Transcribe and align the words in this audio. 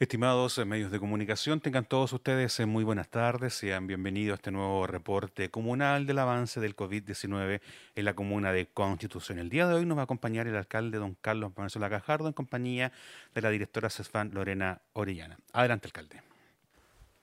Estimados 0.00 0.64
medios 0.64 0.92
de 0.92 1.00
comunicación, 1.00 1.60
tengan 1.60 1.84
todos 1.84 2.12
ustedes 2.12 2.60
eh, 2.60 2.66
muy 2.66 2.84
buenas 2.84 3.08
tardes. 3.08 3.54
Sean 3.54 3.88
bienvenidos 3.88 4.34
a 4.34 4.36
este 4.36 4.52
nuevo 4.52 4.86
reporte 4.86 5.50
comunal 5.50 6.06
del 6.06 6.20
avance 6.20 6.60
del 6.60 6.76
COVID-19 6.76 7.60
en 7.96 8.04
la 8.04 8.14
comuna 8.14 8.52
de 8.52 8.66
Constitución. 8.66 9.40
El 9.40 9.50
día 9.50 9.66
de 9.66 9.74
hoy 9.74 9.86
nos 9.86 9.96
va 9.96 10.02
a 10.02 10.04
acompañar 10.04 10.46
el 10.46 10.54
alcalde 10.54 10.98
don 10.98 11.16
Carlos 11.20 11.52
Venezuela 11.52 11.90
Cajardo 11.90 12.28
en 12.28 12.32
compañía 12.32 12.92
de 13.34 13.42
la 13.42 13.50
directora 13.50 13.90
CESFAN 13.90 14.30
Lorena 14.32 14.80
Orellana. 14.92 15.36
Adelante, 15.52 15.88
alcalde. 15.88 16.22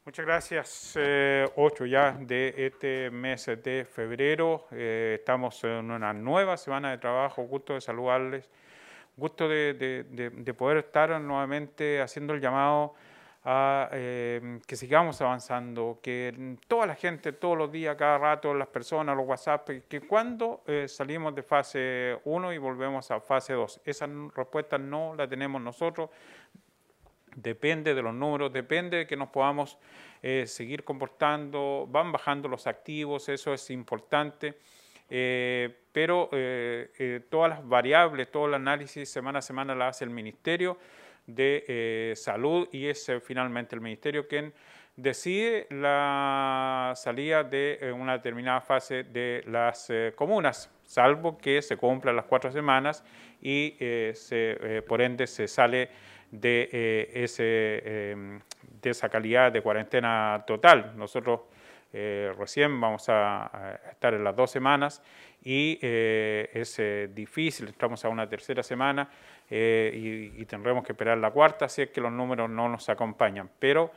Muchas 0.04 0.26
gracias. 0.26 0.94
Eh, 0.98 1.50
8 1.56 1.86
ya 1.86 2.12
de 2.20 2.54
este 2.58 3.10
mes 3.10 3.46
de 3.46 3.88
febrero. 3.90 4.68
Eh, 4.72 5.16
estamos 5.20 5.64
en 5.64 5.92
una 5.92 6.12
nueva 6.12 6.58
semana 6.58 6.92
de 6.92 6.98
trabajo. 6.98 7.42
Gusto 7.44 7.76
de 7.76 7.80
saludarles 7.80 8.50
gusto 9.18 9.48
de, 9.48 10.56
poder 10.58 10.78
estar 10.78 11.20
nuevamente 11.22 12.02
haciendo 12.02 12.34
el 12.34 12.42
llamado 12.42 12.94
a 13.44 13.90
eh, 13.92 14.60
que 14.66 14.76
sigamos 14.76 15.22
avanzando, 15.22 16.00
que 16.02 16.58
toda 16.68 16.88
la 16.88 16.96
gente, 16.96 17.32
todos 17.32 17.58
los 17.58 17.72
días, 17.72 17.96
cada 17.96 18.18
rato, 18.18 18.54
las 18.56 18.68
personas, 18.68 19.16
los 19.16 19.28
WhatsApp, 19.28 19.70
que 19.88 20.02
cuando 20.02 20.64
eh, 20.66 20.88
salimos 20.88 21.36
de 21.36 21.44
fase 21.44 22.20
1 22.24 22.54
y 22.54 22.58
volvemos 22.58 23.12
a 23.12 23.20
fase 23.20 23.54
2, 23.54 23.82
esa 23.86 24.10
respuesta 24.36 24.80
no 24.80 25.14
la 25.16 25.28
tenemos 25.28 25.62
nosotros, 25.62 26.10
depende 27.36 27.94
de 27.94 28.02
los 28.02 28.16
números, 28.16 28.52
depende 28.52 28.98
de 28.98 29.08
que 29.08 29.16
nos 29.16 29.30
podamos 29.30 29.78
eh, 30.24 30.48
seguir 30.48 30.84
comportando, 30.84 31.88
van 31.88 32.12
bajando 32.12 32.48
los 32.48 32.66
activos, 32.66 33.30
eso 33.30 33.54
es 33.54 33.70
importante. 33.70 34.58
Eh, 35.10 35.70
pero 35.92 36.30
eh, 36.32 36.92
eh, 36.98 37.22
todas 37.30 37.50
las 37.50 37.68
variables, 37.68 38.32
todo 38.32 38.48
el 38.48 38.56
análisis 38.56 39.08
semana 39.10 39.40
a 39.40 39.42
semana 39.42 39.76
la 39.76 39.90
hace 39.90 40.04
el 40.04 40.10
Ministerio 40.10 40.78
de 41.28 42.14
Salud 42.16 42.68
y 42.72 42.88
es 42.88 43.12
finalmente 43.24 43.76
el 43.76 43.82
Ministerio 43.82 44.28
quien 44.28 44.54
decide 44.96 45.66
la 45.72 46.94
salida 46.96 47.44
de 47.44 47.94
una 47.98 48.14
determinada 48.14 48.62
fase 48.62 49.04
de 49.04 49.44
las 49.48 49.92
comunas, 50.14 50.70
salvo 50.84 51.36
que 51.38 51.64
se 51.64 51.78
cumplan 51.78 52.16
las 52.16 52.26
cuatro 52.26 52.52
semanas 52.52 53.04
y 53.42 53.76
se, 54.14 54.84
por 54.88 55.02
ende 55.02 55.26
se 55.26 55.48
sale 55.48 55.90
de, 56.30 57.10
ese, 57.16 57.42
de 58.82 58.90
esa 58.90 59.10
calidad 59.10 59.52
de 59.52 59.62
cuarentena 59.64 60.44
total. 60.46 60.94
Nosotros 60.96 61.40
eh, 61.98 62.34
recién 62.38 62.82
vamos 62.82 63.06
a, 63.08 63.80
estar 63.90 64.14
en 64.14 64.22
las 64.22 64.36
dos 64.36 64.52
semanas 64.52 65.02
y 65.42 65.80
eh, 65.82 66.50
es 66.54 66.78
eh, 66.80 67.10
difícil, 67.14 67.70
estamos 67.70 68.04
a 68.04 68.10
una 68.10 68.28
tercera 68.28 68.62
semana 68.64 69.10
y, 69.50 70.44
tendremos 70.44 70.84
que 70.84 70.92
esperar 70.92 71.18
la 71.18 71.32
cuarta 71.32 71.70
si 71.70 71.84
es 71.84 71.92
que 71.92 72.02
los 72.02 72.12
números 72.12 72.50
no 72.50 72.68
nos 72.68 72.90
acompañan. 72.90 73.50
Pero 73.60 73.92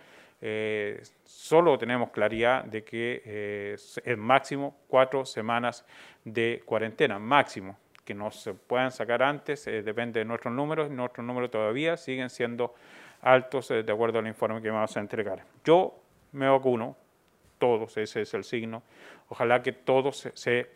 solo 1.25 1.77
tenemos 1.77 2.11
claridad 2.11 2.63
de 2.63 2.85
que 2.85 3.75
es 3.75 4.17
máximo 4.17 4.77
cuatro 4.87 5.25
semanas 5.25 5.85
de 6.25 6.63
cuarentena, 6.65 7.19
máximo 7.19 7.77
que 8.05 8.15
no 8.15 8.31
se 8.31 8.55
puedan 8.55 8.93
sacar 8.93 9.25
antes, 9.25 9.65
depende 9.65 10.21
de 10.21 10.25
nuestros 10.25 10.55
números, 10.55 10.89
nuestros 10.89 11.27
números 11.27 11.51
todavía 11.51 11.97
siguen 11.97 12.31
siendo 12.31 12.75
altos 13.23 13.69
de 13.69 13.93
acuerdo 13.93 14.21
al 14.21 14.29
informe 14.29 14.63
que 14.63 14.71
vamos 14.71 14.97
a 14.97 15.01
entregar. 15.01 15.45
Yo 15.65 16.01
me 16.31 16.49
vacuno, 16.49 16.97
todos, 17.59 17.97
ese 17.97 18.23
es 18.23 18.35
el 18.35 18.45
signo. 18.45 18.83
Ojalá 19.29 19.63
que 19.63 19.73
todos 19.73 20.29
se, 20.35 20.71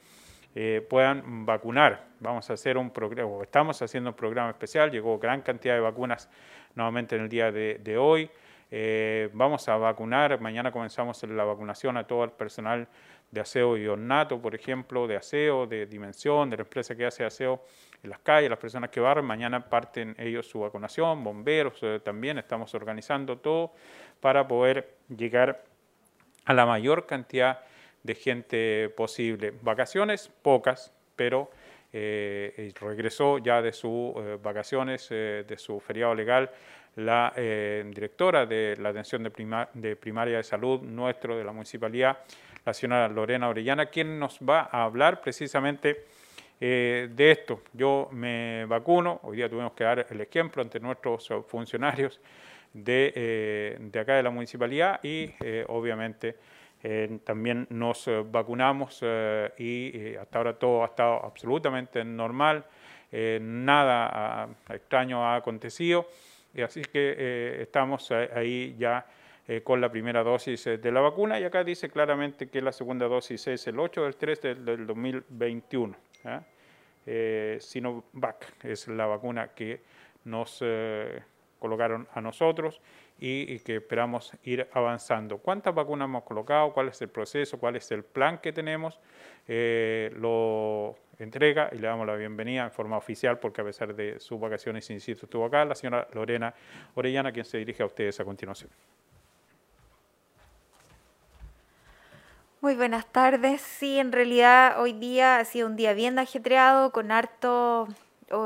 eh, 0.54 0.86
puedan 0.88 1.46
vacunar. 1.46 2.08
Vamos 2.20 2.50
a 2.50 2.52
hacer 2.52 2.76
un 2.76 2.90
programa, 2.90 3.42
estamos 3.42 3.80
haciendo 3.80 4.10
un 4.10 4.16
programa 4.16 4.50
especial, 4.50 4.90
llegó 4.90 5.18
gran 5.18 5.40
cantidad 5.40 5.74
de 5.74 5.80
vacunas 5.80 6.28
nuevamente 6.74 7.16
en 7.16 7.22
el 7.22 7.28
día 7.28 7.50
de, 7.50 7.96
hoy. 7.98 8.30
Eh, 8.70 9.30
vamos 9.32 9.68
a 9.68 9.76
vacunar, 9.76 10.40
mañana 10.40 10.70
comenzamos 10.70 11.22
la 11.24 11.44
vacunación 11.44 11.96
a 11.96 12.06
todo 12.06 12.24
el 12.24 12.30
personal 12.30 12.86
de 13.30 13.40
aseo 13.40 13.78
y 13.78 13.86
ornato, 13.86 14.40
por 14.40 14.54
ejemplo, 14.54 15.06
de 15.06 15.16
aseo, 15.16 15.66
de 15.66 15.86
dimensión, 15.86 16.50
de 16.50 16.58
la 16.58 16.62
empresa 16.64 16.94
que 16.94 17.06
hace 17.06 17.24
aseo 17.24 17.62
en 18.02 18.10
las 18.10 18.18
calles, 18.18 18.50
las 18.50 18.58
personas 18.58 18.90
que 18.90 19.00
barren, 19.00 19.24
mañana 19.24 19.68
parten 19.68 20.14
ellos 20.18 20.46
su 20.46 20.60
vacunación, 20.60 21.24
bomberos 21.24 21.78
eh, 21.82 22.00
también, 22.04 22.36
estamos 22.38 22.74
organizando 22.74 23.38
todo 23.38 23.72
para 24.20 24.46
poder 24.46 24.96
llegar 25.08 25.64
a 26.44 26.54
la 26.54 26.66
mayor 26.66 27.06
cantidad 27.06 27.60
de 28.02 28.14
gente 28.14 28.88
posible. 28.90 29.52
Vacaciones, 29.62 30.30
pocas, 30.42 30.92
pero 31.16 31.50
eh, 31.92 32.72
regresó 32.80 33.38
ya 33.38 33.60
de 33.60 33.72
sus 33.72 34.14
eh, 34.16 34.38
vacaciones, 34.42 35.08
eh, 35.10 35.44
de 35.46 35.58
su 35.58 35.78
feriado 35.78 36.14
legal, 36.14 36.50
la 36.96 37.32
directora 37.34 38.44
de 38.44 38.76
la 38.78 38.90
atención 38.90 39.22
de, 39.22 39.66
de, 39.72 39.96
primaria 39.96 40.36
de 40.36 40.42
salud 40.42 40.82
nuestro 40.82 41.38
de 41.38 41.42
la 41.42 41.50
municipalidad, 41.50 42.18
la 42.66 42.74
señora 42.74 43.08
Lorena 43.08 43.48
Orellana, 43.48 43.86
quien 43.86 44.18
nos 44.18 44.38
va 44.38 44.68
a 44.70 44.84
hablar 44.84 45.22
precisamente 45.22 46.04
de 46.60 47.30
esto. 47.30 47.62
Yo 47.72 48.10
me 48.12 48.66
vacuno, 48.66 49.20
hoy 49.22 49.38
día 49.38 49.48
tuvimos 49.48 49.72
que 49.72 49.84
dar 49.84 50.06
el 50.10 50.20
ejemplo 50.20 50.60
ante 50.60 50.78
nuestros 50.80 51.32
funcionarios 51.48 52.20
de, 52.72 53.78
de 53.80 54.00
acá 54.00 54.14
de 54.16 54.22
la 54.22 54.30
municipalidad 54.30 55.00
y 55.02 55.30
obviamente 55.68 56.36
eh, 56.84 57.20
también 57.22 57.66
nos 57.70 58.08
eh, 58.08 58.24
vacunamos 58.28 58.98
eh, 59.02 59.52
y 59.56 60.16
hasta 60.16 60.38
ahora 60.38 60.58
todo 60.58 60.82
ha 60.82 60.86
estado 60.86 61.24
absolutamente 61.24 62.04
normal, 62.04 62.64
nada 63.12 64.08
ah, 64.12 64.48
extraño 64.70 65.22
ha 65.24 65.36
acontecido, 65.36 66.08
y 66.54 66.62
así 66.62 66.80
que 66.80 67.60
estamos 67.60 68.10
ahí 68.10 68.74
ya 68.78 69.06
con 69.62 69.82
la 69.82 69.90
primera 69.90 70.22
dosis 70.22 70.64
de 70.64 70.92
la 70.92 71.00
vacuna 71.02 71.38
y 71.38 71.44
acá 71.44 71.62
dice 71.62 71.90
claramente 71.90 72.48
que 72.48 72.62
la 72.62 72.72
segunda 72.72 73.06
dosis 73.08 73.48
es 73.48 73.66
el 73.66 73.78
8 73.78 74.04
del 74.04 74.16
3 74.16 74.40
del, 74.40 74.64
del 74.64 74.86
2021. 74.86 75.94
Sinovac 77.58 78.64
es 78.64 78.88
la 78.88 79.04
vacuna 79.04 79.48
que 79.48 79.82
nos 80.24 80.64
colocaron 81.62 82.08
a 82.12 82.20
nosotros 82.20 82.80
y, 83.20 83.60
que 83.60 83.76
esperamos 83.76 84.32
ir 84.42 84.68
avanzando. 84.72 85.38
¿Cuántas 85.38 85.72
vacunas 85.72 86.06
hemos 86.06 86.24
colocado? 86.24 86.72
¿Cuál 86.72 86.88
es 86.88 87.00
el 87.00 87.08
proceso? 87.08 87.56
¿Cuál 87.58 87.76
es 87.76 87.88
el 87.92 88.02
plan 88.02 88.38
que 88.38 88.52
tenemos? 88.52 88.98
Eh, 89.46 90.10
lo 90.16 90.96
entrega 91.18 91.70
y 91.72 91.78
le 91.78 91.86
damos 91.86 92.04
la 92.04 92.16
bienvenida 92.16 92.64
en 92.64 92.72
forma 92.72 92.96
oficial 92.96 93.38
porque 93.38 93.60
a 93.60 93.64
pesar 93.64 93.94
de 93.94 94.18
sus 94.18 94.40
vacaciones, 94.40 94.90
insisto, 94.90 95.26
estuvo 95.26 95.44
acá 95.44 95.64
la 95.64 95.76
señora 95.76 96.08
Lorena 96.12 96.52
Orellana, 96.96 97.30
quien 97.30 97.44
se 97.44 97.58
dirige 97.58 97.84
a 97.84 97.86
ustedes 97.86 98.18
a 98.18 98.24
continuación. 98.24 98.70
Muy 102.60 102.74
buenas 102.74 103.06
tardes. 103.06 103.60
Sí, 103.60 103.98
en 103.98 104.10
realidad 104.10 104.80
hoy 104.80 104.94
día 104.94 105.38
ha 105.38 105.44
sido 105.44 105.68
un 105.68 105.76
día 105.76 105.94
bien 105.94 106.18
ajetreado, 106.18 106.90
con 106.90 107.12
harto 107.12 107.86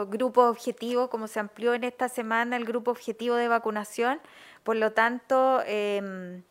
grupo 0.08 0.42
objetivo, 0.48 1.08
como 1.08 1.28
se 1.28 1.40
amplió 1.40 1.74
en 1.74 1.84
esta 1.84 2.08
semana 2.08 2.56
el 2.56 2.64
grupo 2.64 2.90
objetivo 2.90 3.36
de 3.36 3.48
vacunación. 3.48 4.20
Por 4.64 4.76
lo 4.76 4.92
tanto, 4.92 5.62
em, 5.66 6.42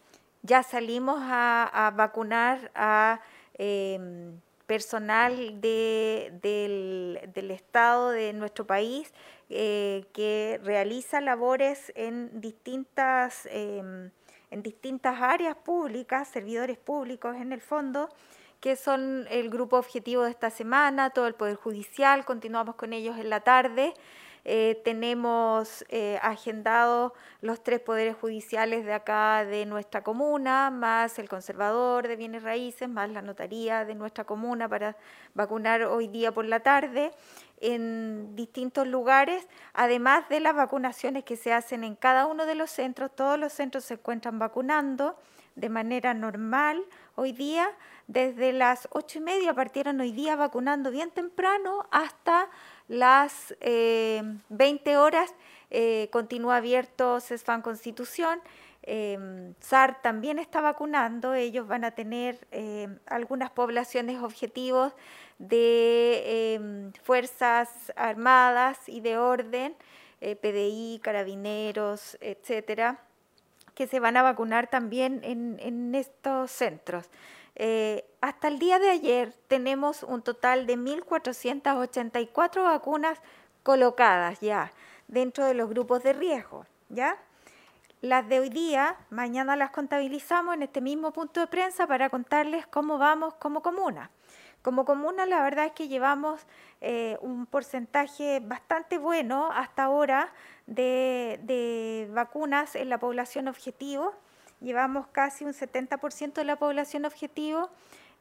ya 0.42 0.64
salimos 0.64 1.20
a, 1.22 1.92
vacunar 1.96 2.72
a 2.76 3.20
em, 3.58 4.40
personal 4.68 5.62
del, 5.62 7.20
Estado 7.52 8.10
de 8.10 8.34
nuestro 8.34 8.66
país 8.66 9.14
eh, 9.50 10.06
que 10.14 10.60
realiza 10.64 11.22
labores 11.22 11.92
en 11.96 12.42
distintas, 12.42 13.48
em, 13.52 14.12
en 14.50 14.64
distintas 14.64 15.22
áreas 15.22 15.56
públicas, 15.56 16.28
servidores 16.28 16.78
públicos 16.78 17.36
en 17.36 17.54
el 17.54 17.62
fondo 17.62 18.10
que 18.66 18.76
son 18.76 19.28
el 19.30 19.52
grupo 19.52 19.78
objetivo 19.78 20.24
de 20.24 20.32
esta 20.32 20.50
semana, 20.50 21.12
todo 21.12 21.28
el 21.28 21.36
Poder 21.36 21.56
Judicial, 21.56 22.26
continuamos 22.26 22.74
con 22.74 22.94
ellos 22.94 23.16
en 23.20 23.30
la 23.30 23.42
tarde. 23.42 23.94
Eh, 24.44 24.82
tenemos 24.84 25.86
eh, 25.90 26.18
agendados 26.24 27.12
los 27.42 27.62
tres 27.62 27.80
poderes 27.80 28.16
judiciales 28.16 28.84
de 28.84 28.94
acá 28.94 29.46
de 29.46 29.68
nuestra 29.68 30.02
comuna, 30.02 30.72
más 30.72 31.20
el 31.20 31.30
conservador 31.30 32.08
de 32.08 32.16
bienes 32.16 32.42
raíces, 32.42 32.90
más 32.90 33.08
la 33.12 33.22
notaría 33.22 33.86
de 33.86 33.94
nuestra 33.94 34.24
comuna 34.24 34.68
para 34.68 34.98
vacunar 35.36 35.84
hoy 35.84 36.08
día 36.08 36.32
por 36.32 36.46
la 36.46 36.62
tarde 36.62 37.12
en 37.62 38.36
distintos 38.36 38.88
lugares, 38.88 39.48
además 39.76 40.28
de 40.28 40.40
las 40.40 40.56
vacunaciones 40.56 41.24
que 41.24 41.36
se 41.36 41.54
hacen 41.54 41.84
en 41.84 41.96
cada 41.96 42.26
uno 42.26 42.48
de 42.48 42.56
los 42.56 42.72
centros. 42.72 43.16
Todos 43.16 43.38
los 43.38 43.54
centros 43.54 43.84
se 43.84 43.94
encuentran 43.94 44.40
vacunando 44.40 45.20
de 45.56 45.70
manera 45.70 46.14
normal 46.14 46.84
hoy 47.16 47.32
día 47.32 47.70
desde 48.08 48.54
las 48.54 48.88
ocho 48.92 49.18
y 49.20 49.22
media 49.22 49.54
partieron 49.54 50.00
hoy 50.00 50.12
día 50.12 50.36
vacunando 50.36 50.92
bien 50.92 51.12
temprano 51.12 51.88
hasta 51.92 52.50
las 52.88 53.56
20 53.60 54.40
eh, 54.92 54.98
horas. 54.98 55.34
Eh, 55.72 56.10
continúa 56.12 56.58
abierto 56.58 57.20
CESFAN 57.20 57.62
Constitución. 57.62 58.40
Eh, 58.84 59.54
SAR 59.60 60.02
también 60.02 60.38
está 60.38 60.62
vacunando. 60.62 61.34
Ellos 61.34 61.68
van 61.68 61.84
a 61.84 61.92
tener 61.92 62.48
algunas 63.08 63.50
poblaciones 63.50 64.22
objetivos 64.22 64.94
de 65.40 66.92
Fuerzas 67.04 67.92
Armadas 67.96 68.88
y 68.88 69.02
de 69.02 69.18
orden. 69.18 69.76
eh, 70.22 70.36
PDI, 70.36 71.00
carabineros, 71.04 72.18
etcétera, 72.22 73.00
que 73.76 73.88
se 73.88 74.00
van 74.00 74.18
a 74.18 74.24
vacunar 74.24 74.68
también 74.68 75.20
en, 75.24 75.94
estos 75.94 76.50
centros. 76.50 77.10
Eh, 77.56 78.06
hasta 78.22 78.48
el 78.48 78.58
día 78.58 78.80
de 78.80 78.90
ayer 78.90 79.34
tenemos 79.48 80.04
un 80.04 80.22
total 80.22 80.66
de 80.66 80.78
1.484 80.78 82.64
vacunas 82.64 83.22
colocadas 83.64 84.40
ya 84.40 84.72
dentro 85.08 85.46
de 85.46 85.54
los 85.54 85.70
grupos 85.70 86.04
de 86.04 86.14
riesgo, 86.14 86.66
¿ya? 86.90 87.18
Las 88.02 88.28
de 88.28 88.40
hoy 88.40 88.50
día, 88.50 88.98
mañana 89.10 89.56
las 89.56 89.72
contabilizamos 89.72 90.54
en 90.56 90.64
este 90.64 90.82
mismo 90.82 91.12
punto 91.12 91.40
de 91.40 91.48
prensa 91.48 91.88
para 91.88 92.10
contarles 92.10 92.68
cómo 92.68 92.98
vamos 92.98 93.34
como 93.36 93.62
comuna. 93.62 94.12
Como 94.66 94.84
comuna, 94.84 95.28
la 95.28 95.44
verdad 95.44 95.68
es 95.68 95.74
que 95.74 95.88
llevamos 95.88 96.42
eh, 96.82 97.20
un 97.22 97.46
porcentaje 97.46 98.40
bastante 98.40 98.98
bueno 98.98 99.52
hasta 99.54 99.84
ahora 99.84 100.34
de, 100.66 102.10
vacunas 102.12 102.74
en 102.74 102.90
la 102.90 102.98
población 102.98 103.48
objetivo. 103.48 104.16
Llevamos 104.62 105.06
casi 105.12 105.46
un 105.46 105.54
70% 105.54 106.34
de 106.34 106.46
la 106.46 106.56
población 106.56 107.06
objetivo 107.06 107.70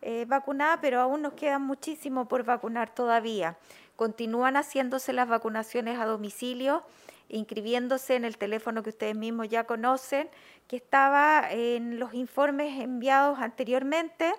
eh, 0.03 0.27
vacunada, 0.29 0.83
pero 0.83 1.01
aún 1.01 1.23
nos 1.23 1.33
queda 1.33 1.59
muchísimo 1.59 2.29
por 2.29 2.45
vacunar 2.45 2.95
todavía. 2.95 3.57
Continúan 3.97 4.59
haciéndose 4.59 5.15
las 5.15 5.27
vacunaciones 5.27 5.99
a 5.99 6.05
domicilio 6.05 6.83
inscribiéndose 7.31 8.17
en 8.17 8.27
el 8.27 8.37
teléfono 8.37 8.83
que 8.83 8.91
ustedes 8.91 9.17
mismos 9.17 9.49
ya 9.49 9.65
conocen, 9.65 10.29
que 10.69 10.77
estaba 10.77 11.51
en 11.51 11.99
los 11.99 12.13
informes 12.13 12.79
enviados 12.83 13.39
anteriormente 13.39 14.35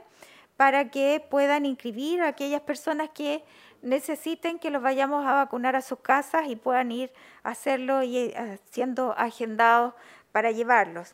para 0.57 0.89
que 0.89 1.23
puedan 1.29 1.65
inscribir 1.65 2.21
a 2.21 2.29
aquellas 2.29 2.61
personas 2.61 3.09
que 3.13 3.43
necesiten 3.81 4.57
que 4.59 4.71
los 4.71 4.81
vayamos 4.81 5.25
a 5.25 5.33
vacunar 5.33 5.75
a 5.75 5.81
sus 5.81 5.99
casas 5.99 6.47
y 6.47 6.55
puedan 6.55 6.89
ir 6.91 7.11
a 7.43 7.49
hacerlo 7.51 8.03
y 8.03 8.17
eh, 8.17 8.59
siendo 8.71 9.13
agendados 9.17 9.93
para 10.31 10.51
llevarlos. 10.51 11.13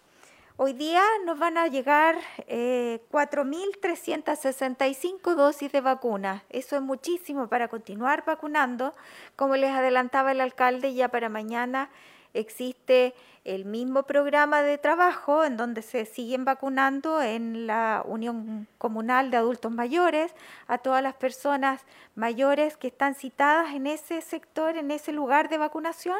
Hoy 0.57 0.73
día 0.73 1.01
nos 1.25 1.39
van 1.39 1.57
a 1.57 1.65
llegar 1.67 2.17
eh, 2.47 2.99
4.365 3.11 5.33
dosis 5.33 5.71
de 5.71 5.81
vacuna. 5.81 6.43
Eso 6.49 6.75
es 6.75 6.83
muchísimo 6.83 7.47
para 7.47 7.67
continuar 7.67 8.23
vacunando. 8.25 8.93
Como 9.35 9.55
les 9.55 9.71
adelantaba 9.71 10.33
el 10.33 10.39
alcalde, 10.39 10.93
ya 10.93 11.07
para 11.07 11.29
mañana 11.29 11.89
existe 12.33 13.13
el 13.43 13.65
mismo 13.65 14.03
programa 14.03 14.61
de 14.61 14.77
trabajo 14.77 15.43
en 15.43 15.57
donde 15.57 15.81
se 15.81 16.05
siguen 16.05 16.45
vacunando 16.45 17.21
en 17.21 17.65
la 17.65 18.03
Unión 18.05 18.67
Comunal 18.77 19.31
de 19.31 19.37
Adultos 19.37 19.71
Mayores 19.71 20.33
a 20.67 20.77
todas 20.77 21.01
las 21.01 21.15
personas 21.15 21.81
mayores 22.15 22.77
que 22.77 22.87
están 22.87 23.15
citadas 23.15 23.73
en 23.73 23.87
ese 23.87 24.21
sector, 24.21 24.77
en 24.77 24.91
ese 24.91 25.11
lugar 25.11 25.49
de 25.49 25.57
vacunación. 25.57 26.19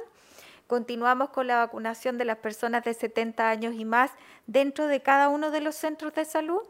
Continuamos 0.66 1.30
con 1.30 1.48
la 1.48 1.58
vacunación 1.58 2.18
de 2.18 2.26
las 2.26 2.38
personas 2.38 2.84
de 2.84 2.94
70 2.94 3.50
años 3.50 3.76
y 3.76 3.86
más 3.86 4.12
dentro 4.48 4.88
de 4.88 5.02
cada 5.02 5.30
uno 5.30 5.52
de 5.52 5.62
los 5.62 5.76
centros 5.76 6.14
de 6.14 6.26
salud, 6.26 6.62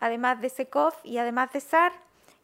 además 0.00 0.40
de 0.40 0.48
SECOF 0.48 0.96
y 1.04 1.18
además 1.18 1.52
de 1.52 1.60
SAR, 1.60 1.92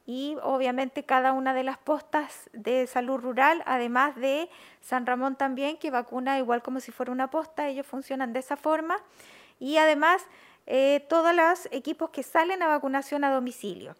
y 0.08 0.38
obviamente 0.42 1.04
cada 1.04 1.34
una 1.34 1.52
de 1.52 1.62
las 1.62 1.76
postas 1.76 2.48
de 2.54 2.86
salud 2.86 3.18
rural, 3.18 3.62
además 3.66 4.16
de 4.16 4.48
San 4.80 5.04
Ramón 5.04 5.36
también, 5.36 5.76
que 5.76 5.90
vacuna 5.90 6.38
igual 6.38 6.62
como 6.62 6.80
si 6.80 6.92
fuera 6.92 7.12
una 7.12 7.28
posta, 7.28 7.68
ellos 7.68 7.86
funcionan 7.86 8.32
de 8.32 8.38
esa 8.38 8.56
forma, 8.56 8.96
y 9.60 9.76
además 9.76 10.24
eh, 10.64 11.04
todos 11.10 11.34
los 11.34 11.68
equipos 11.72 12.08
que 12.08 12.22
salen 12.22 12.62
a 12.62 12.68
vacunación 12.68 13.22
a 13.22 13.30
domicilio. 13.30 13.96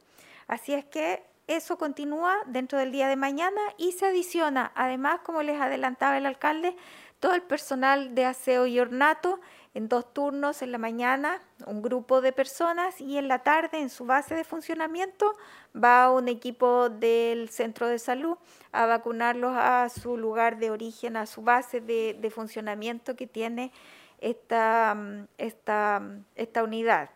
Así 0.47 0.73
es 0.73 0.87
que 0.87 1.23
eso 1.47 1.77
continúa 1.77 2.39
dentro 2.47 2.79
del 2.79 2.91
día 2.91 3.09
de 3.09 3.17
mañana 3.17 3.61
y 3.77 3.93
se 3.93 4.07
adiciona, 4.07 4.73
además, 4.75 5.21
como 5.23 5.43
les 5.43 5.61
adelantaba 5.61 6.17
el 6.17 6.25
alcalde, 6.25 6.75
todo 7.21 7.35
el 7.35 7.43
personal 7.43 8.15
de 8.15 8.25
aseo 8.25 8.67
y 8.67 8.81
ornato 8.81 9.41
en 9.75 9.89
dos 9.89 10.13
turnos 10.13 10.63
en 10.63 10.73
la 10.73 10.79
mañana, 10.79 11.41
un 11.67 11.83
grupo 11.83 12.21
de 12.21 12.33
personas 12.33 13.01
y 13.01 13.19
en 13.19 13.29
la 13.29 13.41
tarde 13.41 13.81
en 13.81 13.91
su 13.91 14.07
base 14.07 14.35
de 14.35 14.45
funcionamiento 14.45 15.33
va 15.77 16.11
un 16.11 16.29
equipo 16.29 16.89
del 16.89 17.49
centro 17.49 17.87
de 17.87 17.99
salud 17.99 18.37
a 18.73 18.87
vacunarlos 18.87 19.53
a 19.55 19.89
su 19.89 20.17
lugar 20.17 20.59
de 20.59 20.71
origen, 20.71 21.17
a 21.17 21.27
su 21.27 21.43
base 21.43 21.81
de, 21.81 22.17
de 22.21 22.31
funcionamiento 22.31 23.15
que 23.17 23.27
tiene 23.27 23.73
esta, 24.21 24.97
esta, 25.37 26.03
esta 26.35 26.63
unidad 26.65 27.11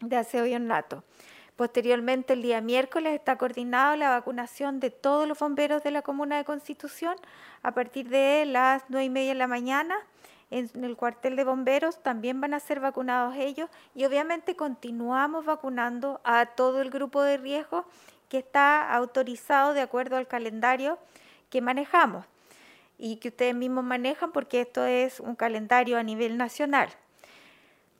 de 0.00 0.16
aseo 0.16 0.46
y 0.46 0.54
ornato. 0.54 1.04
Posteriormente, 1.56 2.32
el 2.32 2.42
día 2.42 2.60
miércoles, 2.60 3.14
está 3.14 3.38
coordinada 3.38 3.96
la 3.96 4.10
vacunación 4.10 4.80
de 4.80 4.90
todos 4.90 5.28
los 5.28 5.38
bomberos 5.38 5.84
de 5.84 5.92
la 5.92 6.02
Comuna 6.02 6.36
de 6.36 6.44
Constitución 6.44 7.14
a 7.62 7.72
partir 7.72 8.08
de 8.08 8.44
las 8.44 8.82
nueve 8.88 9.04
y 9.04 9.10
media 9.10 9.32
de 9.34 9.38
la 9.38 9.46
mañana. 9.46 9.94
En 10.54 10.84
el 10.84 10.96
cuartel 10.96 11.34
de 11.34 11.42
bomberos 11.42 12.00
también 12.00 12.40
van 12.40 12.54
a 12.54 12.60
ser 12.60 12.78
vacunados 12.78 13.34
ellos 13.36 13.68
y 13.92 14.04
obviamente 14.04 14.54
continuamos 14.54 15.44
vacunando 15.44 16.20
a 16.22 16.46
todo 16.46 16.80
el 16.80 16.90
grupo 16.90 17.22
de 17.22 17.38
riesgo 17.38 17.84
que 18.28 18.38
está 18.38 18.94
autorizado 18.94 19.74
de 19.74 19.80
acuerdo 19.80 20.16
al 20.16 20.28
calendario 20.28 20.96
que 21.50 21.60
manejamos 21.60 22.24
y 22.98 23.16
que 23.16 23.30
ustedes 23.30 23.56
mismos 23.56 23.82
manejan 23.82 24.30
porque 24.30 24.60
esto 24.60 24.84
es 24.84 25.18
un 25.18 25.34
calendario 25.34 25.98
a 25.98 26.04
nivel 26.04 26.36
nacional. 26.36 26.88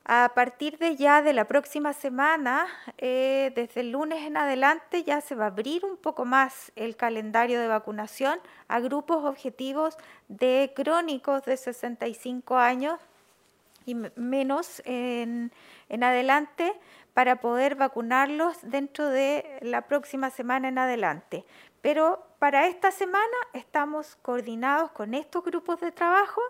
A 0.07 0.33
partir 0.35 0.77
de 0.77 0.97
ya 0.97 1.23
de 1.23 1.33
la 1.33 1.47
próxima 1.47 1.95
semana, 1.95 2.67
eh, 2.99 3.53
desde 3.55 3.81
el 3.81 3.93
lunes 3.93 4.27
en 4.27 4.37
adelante, 4.37 5.03
ya 5.03 5.23
se 5.23 5.35
va 5.35 5.45
a 5.45 5.49
abrir 5.49 5.83
un 5.87 5.97
poco 5.97 6.27
más 6.27 6.73
el 6.77 6.95
calendario 6.95 7.59
de 7.59 7.69
vacunación 7.69 8.39
a 8.69 8.81
grupos 8.81 9.25
objetivos 9.25 9.97
de 10.29 10.75
crónicos 10.77 11.47
de 11.47 11.57
65 11.57 12.59
años 12.59 13.01
y 13.87 13.95
menos 13.95 14.83
en, 14.85 15.53
en 15.89 16.05
adelante 16.05 16.75
para 17.15 17.37
poder 17.37 17.75
vacunarlos 17.75 18.59
dentro 18.61 19.09
de 19.09 19.59
la 19.63 19.83
próxima 19.83 20.29
semana 20.29 20.69
en 20.69 20.77
adelante. 20.77 21.47
Pero 21.81 22.27
para 22.39 22.67
esta 22.67 22.91
semana 22.91 23.37
estamos 23.55 24.17
coordinados 24.17 24.91
con 24.91 25.15
estos 25.15 25.43
grupos 25.45 25.81
de 25.81 25.93
trabajo 25.93 26.43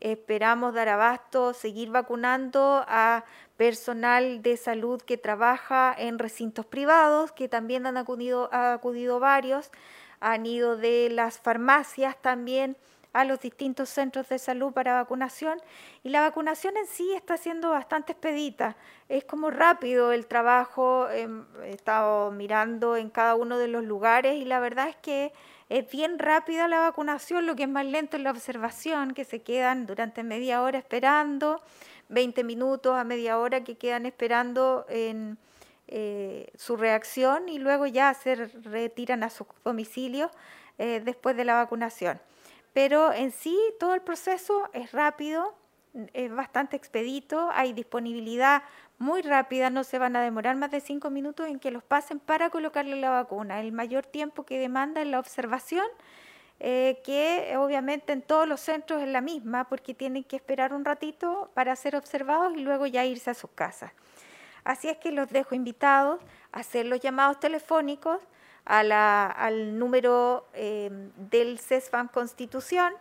Esperamos 0.00 0.74
dar 0.74 0.88
abasto, 0.88 1.52
seguir 1.52 1.90
vacunando 1.90 2.84
a 2.88 3.24
personal 3.56 4.42
de 4.42 4.56
salud 4.56 5.02
que 5.02 5.18
trabaja 5.18 5.94
en 5.96 6.18
recintos 6.18 6.64
privados, 6.64 7.32
que 7.32 7.48
también 7.48 7.86
han 7.86 7.98
acudido, 7.98 8.52
acudido 8.52 9.20
varios, 9.20 9.70
han 10.20 10.46
ido 10.46 10.76
de 10.76 11.08
las 11.10 11.38
farmacias 11.38 12.16
también 12.20 12.76
a 13.12 13.24
los 13.24 13.40
distintos 13.40 13.88
centros 13.88 14.28
de 14.28 14.38
salud 14.38 14.72
para 14.72 14.94
vacunación 14.94 15.60
y 16.02 16.10
la 16.10 16.20
vacunación 16.20 16.76
en 16.76 16.86
sí 16.86 17.12
está 17.12 17.36
siendo 17.36 17.70
bastante 17.70 18.12
expedita. 18.12 18.76
Es 19.08 19.24
como 19.24 19.50
rápido 19.50 20.12
el 20.12 20.26
trabajo, 20.26 21.08
em, 21.10 21.44
he 21.64 21.70
estado 21.70 22.30
mirando 22.30 22.96
en 22.96 23.10
cada 23.10 23.34
uno 23.34 23.58
de 23.58 23.68
los 23.68 23.84
lugares 23.84 24.36
y 24.36 24.44
la 24.44 24.60
verdad 24.60 24.88
es 24.88 24.96
que 24.96 25.32
es 25.70 25.88
bien 25.88 26.18
rápida 26.18 26.66
la 26.66 26.80
vacunación, 26.80 27.46
lo 27.46 27.54
que 27.54 27.62
es 27.62 27.68
más 27.68 27.86
lento 27.86 28.16
es 28.16 28.22
la 28.24 28.32
observación, 28.32 29.14
que 29.14 29.24
se 29.24 29.40
quedan 29.40 29.86
durante 29.86 30.24
media 30.24 30.62
hora 30.62 30.78
esperando, 30.78 31.62
20 32.08 32.42
minutos 32.42 32.98
a 32.98 33.04
media 33.04 33.38
hora 33.38 33.62
que 33.62 33.76
quedan 33.76 34.04
esperando 34.04 34.84
en 34.88 35.38
eh, 35.86 36.50
su 36.56 36.76
reacción 36.76 37.48
y 37.48 37.60
luego 37.60 37.86
ya 37.86 38.12
se 38.14 38.34
retiran 38.34 39.22
a 39.22 39.30
sus 39.30 39.46
domicilios 39.64 40.32
eh, 40.78 41.00
después 41.04 41.36
de 41.36 41.44
la 41.44 41.54
vacunación. 41.54 42.20
Pero 42.72 43.12
en 43.12 43.30
sí 43.30 43.56
todo 43.78 43.94
el 43.94 44.00
proceso 44.00 44.68
es 44.72 44.90
rápido, 44.90 45.54
es 46.12 46.34
bastante 46.34 46.76
expedito, 46.76 47.50
hay 47.52 47.72
disponibilidad 47.72 48.62
muy 48.98 49.22
rápida, 49.22 49.70
no 49.70 49.82
se 49.84 49.98
van 49.98 50.14
a 50.16 50.20
demorar 50.20 50.56
más 50.56 50.70
de 50.70 50.80
cinco 50.80 51.10
minutos 51.10 51.48
en 51.48 51.58
que 51.58 51.70
los 51.70 51.82
pasen 51.82 52.20
para 52.20 52.50
colocarle 52.50 52.96
la 52.96 53.10
vacuna. 53.10 53.60
El 53.60 53.72
mayor 53.72 54.06
tiempo 54.06 54.44
que 54.44 54.58
demanda 54.58 55.00
es 55.00 55.08
la 55.08 55.18
observación, 55.18 55.86
eh, 56.60 57.00
que 57.04 57.56
obviamente 57.56 58.12
en 58.12 58.22
todos 58.22 58.46
los 58.46 58.60
centros 58.60 59.02
es 59.02 59.08
la 59.08 59.20
misma, 59.20 59.68
porque 59.68 59.94
tienen 59.94 60.24
que 60.24 60.36
esperar 60.36 60.74
un 60.74 60.84
ratito 60.84 61.50
para 61.54 61.74
ser 61.76 61.96
observados 61.96 62.54
y 62.56 62.60
luego 62.60 62.86
ya 62.86 63.04
irse 63.04 63.30
a 63.30 63.34
sus 63.34 63.50
casas. 63.50 63.92
Así 64.64 64.88
es 64.88 64.98
que 64.98 65.10
los 65.10 65.28
dejo 65.30 65.54
invitados 65.54 66.20
a 66.52 66.60
hacer 66.60 66.86
los 66.86 67.00
llamados 67.00 67.40
telefónicos 67.40 68.20
al 68.66 69.78
número 69.78 70.46
eh, 70.52 70.90
del 71.16 71.58
CESFAM 71.58 72.08
Constitución 72.08 72.92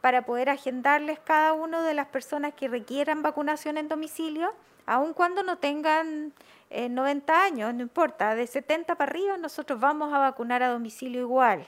para 0.00 0.22
poder 0.22 0.48
agendarles 0.50 1.18
cada 1.18 1.52
una 1.52 1.82
de 1.82 1.94
las 1.94 2.06
personas 2.08 2.54
que 2.54 2.68
requieran 2.68 3.22
vacunación 3.22 3.78
en 3.78 3.88
domicilio 3.88 4.52
aun 4.88 5.12
cuando 5.12 5.42
no 5.42 5.58
tengan 5.58 6.32
90 6.70 7.32
eh, 7.32 7.36
años, 7.36 7.74
no 7.74 7.82
importa, 7.82 8.34
de 8.34 8.46
70 8.46 8.94
para 8.94 9.10
arriba 9.10 9.36
nosotros 9.36 9.78
vamos 9.78 10.12
a 10.12 10.18
vacunar 10.18 10.62
a 10.62 10.68
domicilio 10.68 11.20
igual. 11.20 11.66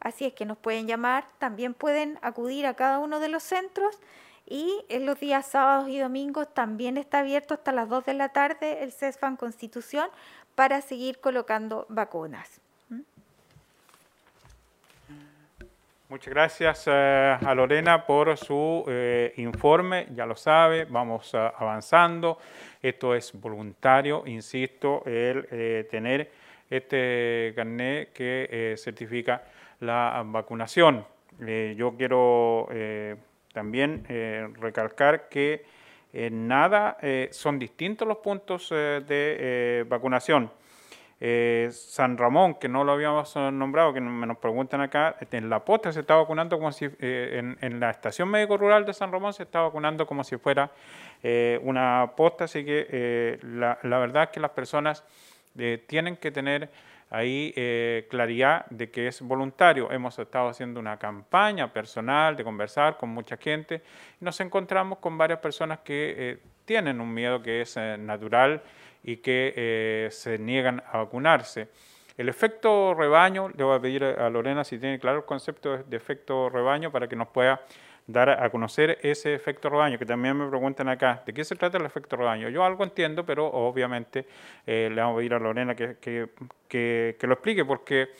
Así 0.00 0.26
es 0.26 0.34
que 0.34 0.44
nos 0.44 0.58
pueden 0.58 0.86
llamar, 0.86 1.24
también 1.38 1.74
pueden 1.74 2.18
acudir 2.22 2.66
a 2.66 2.74
cada 2.74 2.98
uno 2.98 3.20
de 3.20 3.28
los 3.28 3.42
centros 3.42 3.98
y 4.46 4.84
en 4.88 5.06
los 5.06 5.20
días 5.20 5.46
sábados 5.46 5.88
y 5.88 5.98
domingos 5.98 6.52
también 6.52 6.96
está 6.96 7.20
abierto 7.20 7.54
hasta 7.54 7.72
las 7.72 7.88
2 7.88 8.04
de 8.04 8.14
la 8.14 8.30
tarde 8.30 8.82
el 8.82 8.92
CESFAN 8.92 9.36
Constitución 9.36 10.08
para 10.54 10.80
seguir 10.80 11.20
colocando 11.20 11.86
vacunas. 11.88 12.61
Muchas 16.12 16.34
gracias 16.34 16.84
eh, 16.88 17.38
a 17.42 17.54
Lorena 17.54 18.04
por 18.04 18.36
su 18.36 18.84
eh, 18.86 19.32
informe, 19.38 20.08
ya 20.14 20.26
lo 20.26 20.36
sabe, 20.36 20.84
vamos 20.84 21.32
uh, 21.32 21.38
avanzando. 21.56 22.36
Esto 22.82 23.14
es 23.14 23.32
voluntario, 23.32 24.22
insisto, 24.26 25.02
el 25.06 25.48
eh, 25.50 25.88
tener 25.90 26.30
este 26.68 27.54
carnet 27.56 28.12
que 28.12 28.74
certifica 28.76 29.44
la 29.80 30.22
vacunación. 30.26 31.02
yo 31.76 31.94
quiero 31.96 32.68
también 33.54 34.04
recalcar 34.60 35.30
que 35.30 35.64
nada 36.30 36.98
son 37.30 37.58
distintos 37.58 38.06
los 38.06 38.18
puntos 38.18 38.68
de 38.68 39.86
vacunación. 39.88 40.50
Eh, 41.24 41.68
San 41.70 42.18
Ramón, 42.18 42.56
que 42.56 42.68
no 42.68 42.82
lo 42.82 42.90
habíamos 42.90 43.36
nombrado, 43.36 43.94
que 43.94 44.00
me 44.00 44.26
nos 44.26 44.38
preguntan 44.38 44.80
acá, 44.80 45.14
este, 45.20 45.36
en 45.36 45.48
la 45.48 45.64
posta 45.64 45.92
se 45.92 46.00
está 46.00 46.16
vacunando 46.16 46.58
como 46.58 46.72
si, 46.72 46.86
eh, 46.98 47.54
en, 47.60 47.78
la 47.78 47.90
estación 47.90 48.28
médico 48.28 48.56
rural 48.56 48.84
de 48.84 48.92
San 48.92 49.12
Ramón 49.12 49.32
se 49.32 49.44
está 49.44 49.60
vacunando 49.60 50.04
como 50.04 50.24
si 50.24 50.36
fuera 50.36 50.72
eh, 51.22 51.60
una 51.62 52.10
posta, 52.16 52.46
así 52.46 52.64
que 52.64 53.38
la, 53.40 53.78
la, 53.84 53.98
verdad 54.00 54.24
es 54.24 54.28
que 54.30 54.40
las 54.40 54.50
personas 54.50 55.04
tienen 55.86 56.16
que 56.16 56.32
tener 56.32 56.68
ahí 57.08 57.54
claridad 58.10 58.66
de 58.70 58.90
que 58.90 59.06
es 59.06 59.22
voluntario. 59.22 59.92
Hemos 59.92 60.18
estado 60.18 60.48
haciendo 60.48 60.80
una 60.80 60.98
campaña 60.98 61.72
personal 61.72 62.36
de 62.36 62.42
conversar 62.42 62.96
con 62.96 63.10
mucha 63.10 63.36
gente 63.36 63.80
y 64.20 64.24
nos 64.24 64.40
encontramos 64.40 64.98
con 64.98 65.16
varias 65.16 65.38
personas 65.38 65.78
que 65.84 66.40
tienen 66.64 67.00
un 67.00 67.14
miedo 67.14 67.40
que 67.40 67.60
es 67.60 67.76
natural 67.76 68.60
y 69.02 69.16
que 69.18 69.52
eh, 69.56 70.08
se 70.10 70.38
niegan 70.38 70.82
a 70.90 70.98
vacunarse. 70.98 71.68
El 72.16 72.28
efecto 72.28 72.94
rebaño, 72.94 73.48
le 73.56 73.64
voy 73.64 73.76
a 73.76 73.80
pedir 73.80 74.04
a 74.04 74.28
Lorena 74.28 74.64
si 74.64 74.78
tiene 74.78 74.98
claro 74.98 75.18
el 75.18 75.24
concepto 75.24 75.78
de 75.78 75.96
efecto 75.96 76.50
rebaño 76.50 76.92
para 76.92 77.08
que 77.08 77.16
nos 77.16 77.28
pueda 77.28 77.62
dar 78.06 78.30
a 78.30 78.50
conocer 78.50 78.98
ese 79.02 79.34
efecto 79.34 79.70
rebaño, 79.70 79.98
que 79.98 80.06
también 80.06 80.36
me 80.36 80.48
preguntan 80.48 80.88
acá, 80.88 81.22
¿de 81.24 81.32
qué 81.32 81.44
se 81.44 81.56
trata 81.56 81.78
el 81.78 81.86
efecto 81.86 82.16
rebaño? 82.16 82.48
Yo 82.48 82.64
algo 82.64 82.84
entiendo, 82.84 83.24
pero 83.24 83.46
obviamente 83.46 84.26
eh, 84.66 84.90
le 84.92 85.00
vamos 85.00 85.14
a 85.14 85.18
pedir 85.18 85.34
a 85.34 85.38
Lorena 85.38 85.74
que, 85.74 85.96
que, 86.00 86.28
que, 86.68 87.16
que 87.18 87.26
lo 87.26 87.34
explique, 87.34 87.64
porque 87.64 88.10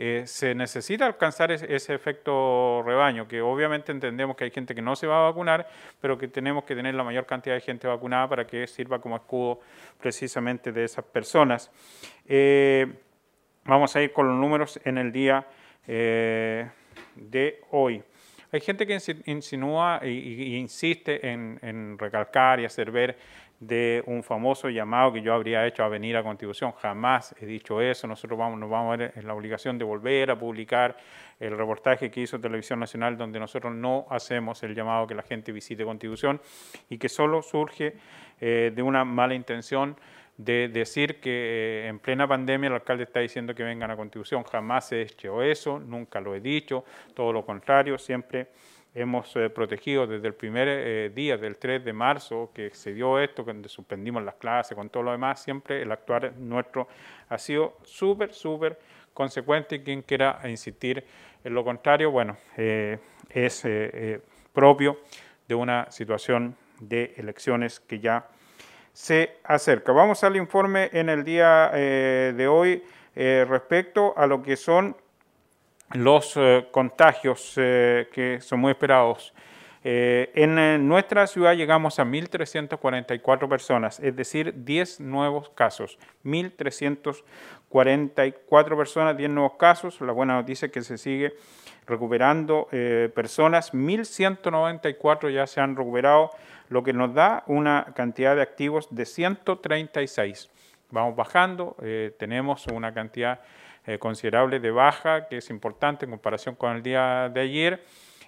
eh, 0.00 0.28
se 0.28 0.54
necesita 0.54 1.06
alcanzar 1.06 1.50
ese, 1.50 1.92
efecto 1.92 2.84
rebaño, 2.86 3.26
que 3.26 3.40
obviamente 3.42 3.90
entendemos 3.90 4.36
que 4.36 4.44
hay 4.44 4.52
gente 4.52 4.72
que 4.72 4.80
no 4.80 4.94
se 4.94 5.08
va 5.08 5.18
a 5.18 5.22
vacunar, 5.30 5.68
pero 6.00 6.16
que 6.16 6.28
tenemos 6.28 6.62
que 6.62 6.76
tener 6.76 6.94
la 6.94 7.02
mayor 7.02 7.26
cantidad 7.26 7.56
de 7.56 7.60
gente 7.60 7.88
vacunada 7.88 8.28
para 8.28 8.46
que 8.46 8.68
sirva 8.68 9.00
como 9.00 9.16
escudo 9.16 9.58
precisamente 10.00 10.70
de 10.70 10.84
esas 10.84 11.04
personas. 11.04 11.68
Eh, 12.28 12.86
vamos 13.64 13.96
a 13.96 14.00
ir 14.00 14.12
con 14.12 14.28
los 14.28 14.36
números 14.36 14.78
en 14.84 14.98
el 14.98 15.10
día 15.10 15.44
eh, 15.88 16.70
de 17.16 17.60
hoy. 17.72 18.00
Hay 18.50 18.60
gente 18.60 18.86
que 18.86 18.98
insinúa 19.26 20.00
y, 20.02 20.56
insiste 20.56 21.28
en, 21.28 21.98
recalcar 21.98 22.60
y 22.60 22.64
hacer 22.64 22.90
ver 22.90 23.18
de 23.60 24.02
un 24.06 24.22
famoso 24.22 24.70
llamado 24.70 25.12
que 25.12 25.20
yo 25.20 25.34
habría 25.34 25.66
hecho 25.66 25.84
a 25.84 25.88
venir 25.88 26.16
a 26.16 26.22
Constitución. 26.22 26.72
Jamás 26.72 27.34
he 27.40 27.46
dicho 27.46 27.82
eso. 27.82 28.06
Nosotros 28.06 28.38
vamos, 28.38 28.58
nos 28.58 28.70
vamos 28.70 28.94
a 28.94 28.96
ver 28.96 29.12
en 29.16 29.26
la 29.26 29.34
obligación 29.34 29.76
de 29.76 29.84
volver 29.84 30.30
a 30.30 30.38
publicar 30.38 30.96
el 31.38 31.58
reportaje 31.58 32.10
que 32.10 32.20
hizo 32.22 32.40
Televisión 32.40 32.80
Nacional, 32.80 33.18
donde 33.18 33.38
nosotros 33.38 33.74
no 33.74 34.06
hacemos 34.08 34.62
el 34.62 34.74
llamado 34.74 35.06
que 35.06 35.14
la 35.14 35.22
gente 35.22 35.52
visite 35.52 35.84
Constitución 35.84 36.40
y 36.88 36.96
que 36.96 37.08
solo 37.08 37.42
surge 37.42 37.96
eh, 38.40 38.72
de 38.74 38.82
una 38.82 39.04
mala 39.04 39.34
intención 39.34 39.96
de 40.38 40.68
decir 40.68 41.20
que 41.20 41.30
eh, 41.30 41.88
en 41.88 41.98
plena 41.98 42.26
pandemia 42.26 42.68
el 42.68 42.74
alcalde 42.74 43.02
está 43.02 43.20
diciendo 43.20 43.54
que 43.54 43.64
vengan 43.64 43.90
a 43.90 43.96
Constitución. 43.96 44.44
Jamás 44.44 44.90
he 44.92 45.02
hecho 45.02 45.42
eso, 45.42 45.80
nunca 45.80 46.20
lo 46.20 46.34
he 46.34 46.40
dicho, 46.40 46.84
todo 47.12 47.32
lo 47.32 47.44
contrario, 47.44 47.98
siempre 47.98 48.46
hemos 48.94 49.34
eh, 49.36 49.50
protegido 49.50 50.06
desde 50.06 50.28
el 50.28 50.34
primer 50.34 50.68
eh, 50.68 51.10
día 51.12 51.36
del 51.36 51.58
3 51.58 51.84
de 51.84 51.92
marzo 51.92 52.52
que 52.54 52.70
se 52.70 52.94
dio 52.94 53.18
esto, 53.18 53.44
cuando 53.44 53.68
suspendimos 53.68 54.22
las 54.22 54.36
clases, 54.36 54.76
con 54.76 54.88
todo 54.88 55.02
lo 55.02 55.12
demás, 55.12 55.42
siempre 55.42 55.82
el 55.82 55.90
actuar 55.90 56.32
nuestro 56.36 56.86
ha 57.28 57.36
sido 57.36 57.76
súper, 57.82 58.32
súper 58.32 58.78
consecuente 59.12 59.76
y 59.76 59.80
quien 59.80 60.02
quiera 60.02 60.40
insistir 60.44 61.04
en 61.42 61.54
lo 61.54 61.64
contrario, 61.64 62.10
bueno, 62.10 62.36
es 62.56 63.66
propio 64.52 64.98
de 65.46 65.54
una 65.54 65.90
situación 65.90 66.56
de 66.80 67.14
elecciones 67.16 67.80
que 67.80 68.00
ya 68.00 68.28
se 68.98 69.36
acerca. 69.44 69.92
Vamos 69.92 70.24
al 70.24 70.34
informe 70.34 70.90
en 70.92 71.08
el 71.08 71.22
día 71.22 71.70
de 71.70 72.48
hoy 72.48 72.82
respecto 73.14 74.12
a 74.16 74.26
lo 74.26 74.42
que 74.42 74.56
son 74.56 74.96
los 75.92 76.34
eh, 76.36 76.66
contagios 76.70 77.54
eh, 77.56 78.08
que 78.12 78.40
son 78.40 78.60
muy 78.60 78.70
esperados. 78.72 79.32
Eh, 79.84 80.32
en 80.34 80.88
nuestra 80.88 81.28
ciudad 81.28 81.54
llegamos 81.54 81.98
a 81.98 82.04
1.344 82.04 83.48
personas, 83.48 83.98
es 84.00 84.14
decir, 84.14 84.52
10 84.64 85.00
nuevos 85.00 85.48
casos. 85.50 85.98
1.344 86.24 88.76
personas, 88.76 89.16
10 89.16 89.30
nuevos 89.30 89.54
casos. 89.54 89.98
La 90.00 90.12
buena 90.12 90.34
noticia 90.34 90.66
es 90.66 90.72
que 90.72 90.82
se 90.82 90.98
sigue 90.98 91.32
recuperando 91.86 92.68
personas. 93.14 93.72
1.194 93.72 95.32
ya 95.32 95.46
se 95.46 95.60
han 95.60 95.76
recuperado, 95.76 96.32
lo 96.68 96.82
que 96.82 96.92
nos 96.92 97.14
da 97.14 97.44
una 97.46 97.92
cantidad 97.94 98.36
de 98.36 98.42
activos 98.42 98.88
de 98.90 99.04
136. 99.04 100.50
Vamos 100.90 101.16
bajando, 101.16 101.76
tenemos 102.18 102.66
una 102.68 102.94
cantidad 102.94 103.40
eh, 103.88 103.98
considerable 103.98 104.60
de 104.60 104.70
baja, 104.70 105.28
que 105.28 105.38
es 105.38 105.48
importante 105.48 106.04
en 106.04 106.10
comparación 106.10 106.54
con 106.56 106.76
el 106.76 106.82
día 106.82 107.30
de 107.32 107.40
ayer. 107.40 107.82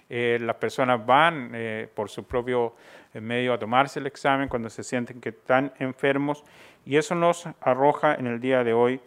Eh, 0.09 0.39
las 0.41 0.55
personas 0.55 1.05
van 1.05 1.51
eh, 1.53 1.87
por 1.93 2.09
su 2.09 2.23
propio 2.23 2.75
medio 3.13 3.53
a 3.53 3.59
tomarse 3.59 3.99
el 3.99 4.07
examen 4.07 4.49
cuando 4.49 4.71
se 4.71 4.83
sienten 4.83 5.21
que 5.21 5.29
están 5.29 5.71
enfermos 5.77 6.43
y 6.83 6.97
eso 6.97 7.13
nos 7.13 7.47
arroja 7.59 8.15
en 8.15 8.25
el 8.25 8.39
día 8.39 8.63
de 8.63 8.73
hoy 8.73 8.99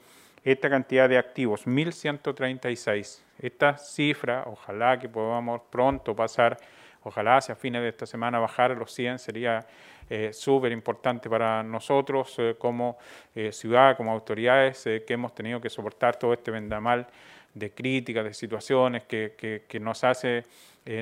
esta 0.44 0.70
cantidad 0.70 1.08
de 1.08 1.18
activos, 1.18 1.66
1.136. 1.66 3.24
Esta 3.40 3.76
cifra, 3.76 4.44
ojalá 4.46 4.96
que 5.00 5.08
podamos 5.08 5.60
pronto 5.70 6.14
pasar, 6.14 6.56
ojalá 7.04 7.36
hacia 7.36 7.54
fines 7.54 7.82
de 7.82 7.88
esta 7.88 8.06
semana 8.06 8.38
bajar 8.38 8.72
a 8.72 8.74
los 8.74 8.92
100, 8.92 9.18
sería 9.18 9.66
eh, 10.10 10.32
súper 10.34 10.70
importante 10.72 11.30
para 11.30 11.62
nosotros 11.62 12.34
eh, 12.38 12.56
como 12.58 12.98
eh, 13.34 13.52
ciudad, 13.52 13.96
como 13.96 14.12
autoridades 14.12 14.82
que 14.84 15.14
hemos 15.14 15.34
tenido 15.34 15.60
que 15.60 15.70
soportar 15.70 16.18
todo 16.18 16.34
este 16.34 16.50
vendamal 16.50 17.06
de 17.54 17.72
críticas, 17.72 18.24
de 18.24 18.34
situaciones 18.34 19.04
que, 19.04 19.34
que, 19.68 19.80
nos 19.80 20.02
hace 20.02 20.44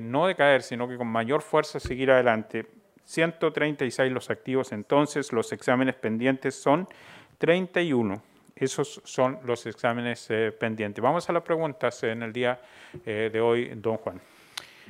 no 0.02 0.26
decaer, 0.26 0.62
sino 0.62 0.86
que 0.86 0.98
con 0.98 1.08
mayor 1.08 1.40
fuerza 1.40 1.80
seguir 1.80 2.10
adelante. 2.10 2.66
136 3.04 4.12
los 4.12 4.30
activos, 4.30 4.70
entonces 4.70 5.32
los 5.32 5.50
exámenes 5.52 5.94
pendientes 5.94 6.54
son 6.54 6.86
31. 7.38 8.22
Esos 8.54 9.00
son 9.04 9.38
los 9.44 9.64
exámenes 9.64 10.28
pendientes. 10.60 11.02
Vamos 11.02 11.28
a 11.28 11.32
las 11.32 11.42
preguntas 11.42 12.02
en 12.02 12.22
el 12.22 12.32
día 12.34 12.60
de 13.04 13.40
hoy, 13.40 13.72
don 13.74 13.96
Juan. 13.96 14.20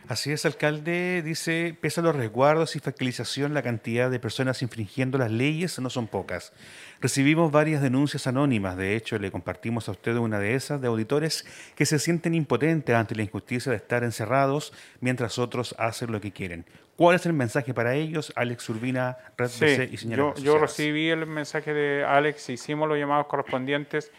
Así 0.09 0.32
es, 0.32 0.44
alcalde. 0.44 1.23
Dice, 1.23 1.76
pese 1.80 2.00
a 2.00 2.02
los 2.02 2.16
resguardos 2.16 2.76
y 2.76 2.80
fiscalización, 2.80 3.54
la 3.54 3.62
cantidad 3.62 4.11
de 4.11 4.18
personas 4.18 4.62
infringiendo 4.62 5.18
las 5.18 5.30
leyes 5.30 5.78
no 5.78 5.90
son 5.90 6.09
pocas. 6.09 6.52
Recibimos 7.00 7.50
varias 7.52 7.82
denuncias 7.82 8.26
anónimas. 8.26 8.76
De 8.76 8.97
hecho, 8.97 9.18
le 9.18 9.30
compartimos 9.30 9.88
a 9.88 9.92
usted 9.92 10.16
una 10.16 10.38
de 10.38 10.54
esas, 10.54 10.80
de 10.80 10.88
auditores 10.88 11.47
que 11.75 11.87
se 11.87 11.99
sienten 11.99 12.35
impotentes 12.35 12.94
ante 12.94 13.14
la 13.14 13.23
injusticia 13.23 13.71
de 13.71 13.76
estar 13.76 14.04
encerrados 14.04 14.73
mientras 15.00 15.38
otros 15.38 15.75
hacen 15.78 16.12
lo 16.12 16.21
que 16.21 16.32
quieren. 16.32 16.64
¿Cuál 16.97 17.16
es 17.16 17.26
el 17.26 17.32
mensaje 17.32 17.73
para 17.73 17.94
ellos, 17.94 18.32
Alex 18.37 18.68
Urbina, 18.68 19.16
Red 19.37 19.49
sí, 19.49 19.66
y 19.90 19.97
señora 19.97 20.35
yo, 20.37 20.42
yo 20.42 20.59
recibí 20.59 21.09
el 21.09 21.26
mensaje 21.26 21.73
de 21.73 22.04
Alex, 22.04 22.50
hicimos 22.50 22.88
los 22.88 22.99
llamados 22.99 23.26
correspondientes 23.26 24.12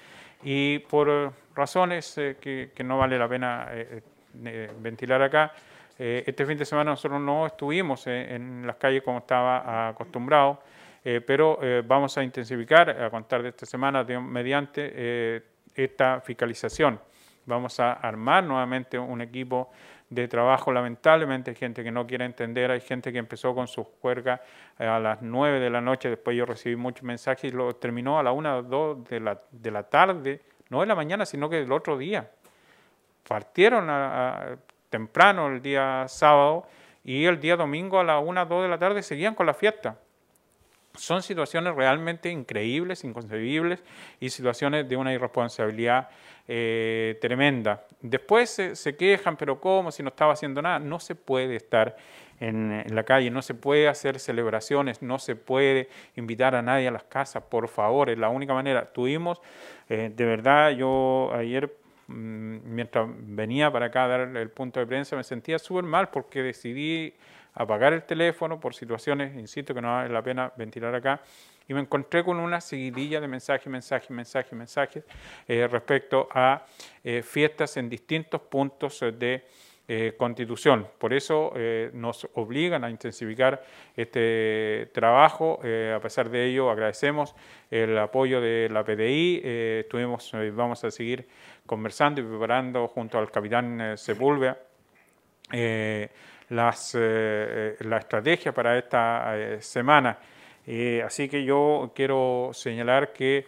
y 0.44 0.80
por 0.80 1.34
razones 1.56 2.18
eh, 2.18 2.38
que, 2.42 2.84
no 2.84 2.98
vale 2.98 3.18
la 3.18 3.30
pena 3.30 3.68
eh, 3.72 3.88
eh, 3.92 4.02
ventilar 4.34 5.22
acá, 5.22 5.54
eh, 5.98 6.24
este 6.26 6.46
fin 6.46 6.58
de 6.58 6.66
semana 6.66 6.92
nosotros 6.92 7.22
no 7.22 7.46
estuvimos 7.46 8.08
en, 8.08 8.66
las 8.66 8.78
calles 8.78 9.04
como 9.04 9.20
estaba 9.20 9.90
acostumbrado, 9.90 10.62
eh, 11.04 11.22
pero 11.22 11.60
eh, 11.62 11.84
vamos 11.86 12.18
a 12.18 12.24
intensificar 12.24 12.90
a 12.90 13.10
contar 13.10 13.44
de 13.44 13.50
esta 13.50 13.66
semana 13.66 14.04
mediante 14.04 15.44
esta 15.76 16.22
fiscalización. 16.22 17.00
Vamos 17.46 17.80
a 17.80 17.94
armar 17.94 18.44
nuevamente 18.44 18.98
un 18.98 19.22
equipo 19.22 19.70
de 20.10 20.28
trabajo. 20.28 20.72
Lamentablemente 20.72 21.52
hay 21.52 21.58
gente 21.58 21.84
que 21.84 21.92
no 21.92 22.08
quiere 22.08 22.26
entender, 22.26 22.72
hay 22.72 22.82
gente 22.82 23.12
que 23.12 23.20
empezó 23.20 23.54
con 23.54 23.68
su 23.68 23.84
juerga 23.84 24.42
a 24.78 24.98
las 25.00 25.22
9 25.22 25.60
de 25.60 25.70
la 25.70 25.82
noche, 25.82 26.10
después 26.10 26.38
yo 26.38 26.46
recibí 26.46 26.76
muchos 26.76 27.04
mensajes 27.04 27.52
y 27.52 27.56
lo 27.56 27.76
terminó 27.76 28.18
a 28.18 28.24
la 28.24 28.32
1 28.32 28.58
o 28.58 28.64
2 28.64 29.10
de 29.10 29.20
la, 29.20 29.42
de 29.52 29.72
la 29.72 29.84
tarde, 29.84 30.42
no 30.70 30.80
de 30.80 30.88
la 30.88 30.96
mañana, 30.96 31.26
sino 31.26 31.50
que 31.50 31.58
del 31.58 31.72
otro 31.72 31.98
día. 31.98 32.30
Partieron 33.28 33.90
a, 33.90 34.58
temprano 34.90 35.48
el 35.48 35.62
día 35.62 36.06
sábado 36.08 36.68
y 37.04 37.26
el 37.26 37.40
día 37.40 37.56
domingo 37.56 38.00
a 38.00 38.04
las 38.04 38.24
1, 38.24 38.46
2 38.46 38.64
de 38.64 38.70
la 38.70 38.78
tarde 38.78 39.02
seguían 39.02 39.36
con 39.36 39.46
la 39.46 39.54
fiesta. 39.54 39.98
Son 40.96 41.24
situaciones 41.24 41.74
realmente 41.74 42.30
increíbles, 42.30 43.04
inconcebibles 43.04 43.84
y 44.20 44.30
situaciones 44.30 44.88
de 44.88 44.96
una 44.96 45.12
irresponsabilidad 45.12 46.10
eh, 46.48 47.18
tremenda. 47.20 47.86
Después 48.02 48.50
se, 48.50 48.96
quejan, 48.96 49.36
pero 49.36 49.60
¿cómo? 49.60 49.92
Si 49.92 50.04
no 50.04 50.10
estaba 50.10 50.34
haciendo 50.34 50.62
nada. 50.62 50.78
No 50.78 51.00
se 51.00 51.16
puede 51.16 51.56
estar 51.56 51.96
en, 52.40 52.84
la 52.94 53.04
calle, 53.04 53.32
no 53.32 53.42
se 53.42 53.54
puede 53.56 53.88
hacer 53.88 54.20
celebraciones, 54.20 55.02
no 55.02 55.18
se 55.18 55.36
puede 55.36 55.90
invitar 56.16 56.54
a 56.54 56.62
nadie 56.62 56.88
a 56.88 56.92
las 56.92 57.04
casas, 57.04 57.44
por 57.44 57.68
favor, 57.70 58.10
es 58.10 58.18
la 58.18 58.30
única 58.30 58.54
manera. 58.54 58.92
Tuvimos, 58.92 59.42
eh, 59.90 60.12
de 60.14 60.26
verdad, 60.26 60.72
yo 60.72 61.32
ayer 61.34 61.74
mientras 62.08 63.08
venía 63.10 63.72
para 63.72 63.88
acá 63.88 64.06
a 64.06 64.08
dar 64.08 64.22
el 64.36 64.50
punto 64.50 64.80
de 64.80 64.86
prensa 64.86 65.16
me 65.16 65.24
sentía 65.24 65.58
súper 65.60 65.84
mal 65.84 66.10
porque 66.10 66.44
decidí 66.44 67.14
apagar 67.54 67.94
el 67.94 68.04
teléfono 68.04 68.60
por 68.60 68.74
situaciones, 68.74 69.36
insisto, 69.36 69.74
que 69.74 69.82
no 69.82 69.90
vale 69.90 70.10
la 70.10 70.22
pena 70.22 70.52
ventilar 70.58 70.94
acá, 70.96 71.22
y 71.68 71.74
me 71.74 71.80
encontré 71.80 72.24
con 72.24 72.40
una 72.40 72.60
seguidilla 72.60 73.22
de 73.22 73.28
mensajes, 73.28 73.68
mensajes, 73.68 74.10
mensajes, 74.10 74.54
mensajes 74.54 75.04
eh, 75.48 75.68
respecto 75.68 76.28
a 76.32 76.66
eh, 77.04 77.22
fiestas 77.22 77.78
en 77.78 77.90
distintos 77.90 78.42
puntos 78.42 79.00
de 79.00 79.46
eh, 79.88 80.14
constitución. 80.18 80.88
Por 80.98 81.14
eso 81.14 81.54
nos 81.94 82.28
obligan 82.34 82.84
a 82.84 82.90
intensificar 82.90 83.64
este 83.96 84.90
trabajo. 84.94 85.60
a 85.62 86.00
pesar 86.00 86.30
de 86.30 86.46
ello, 86.46 86.70
agradecemos 86.70 87.36
el 87.70 87.98
apoyo 87.98 88.42
de 88.42 88.70
la 88.72 88.84
PDI. 88.84 89.42
estuvimos, 89.44 90.32
vamos 90.54 90.84
a 90.84 90.92
seguir 90.92 91.28
conversando 91.66 92.22
y 92.22 92.24
preparando 92.24 92.88
junto 92.88 93.18
al 93.18 93.30
capitán 93.32 93.98
Sepúlveda 93.98 94.58
las, 96.54 96.96
eh, 96.98 97.76
la 97.82 97.98
estrategia 97.98 98.54
para 98.54 98.78
esta 98.78 99.38
eh, 99.38 99.62
semana. 99.62 100.18
Eh, 100.66 101.02
así 101.06 101.28
que 101.28 101.44
yo 101.44 101.92
quiero 101.94 102.52
señalar 102.54 103.12
que 103.12 103.46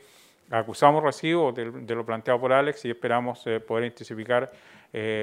acusamos 0.51 1.01
recibo 1.03 1.51
de, 1.51 1.65
lo 1.65 2.05
planteado 2.05 2.39
por 2.39 2.53
Alex 2.53 2.85
y 2.85 2.91
esperamos 2.91 3.43
poder 3.65 3.85
intensificar 3.85 4.51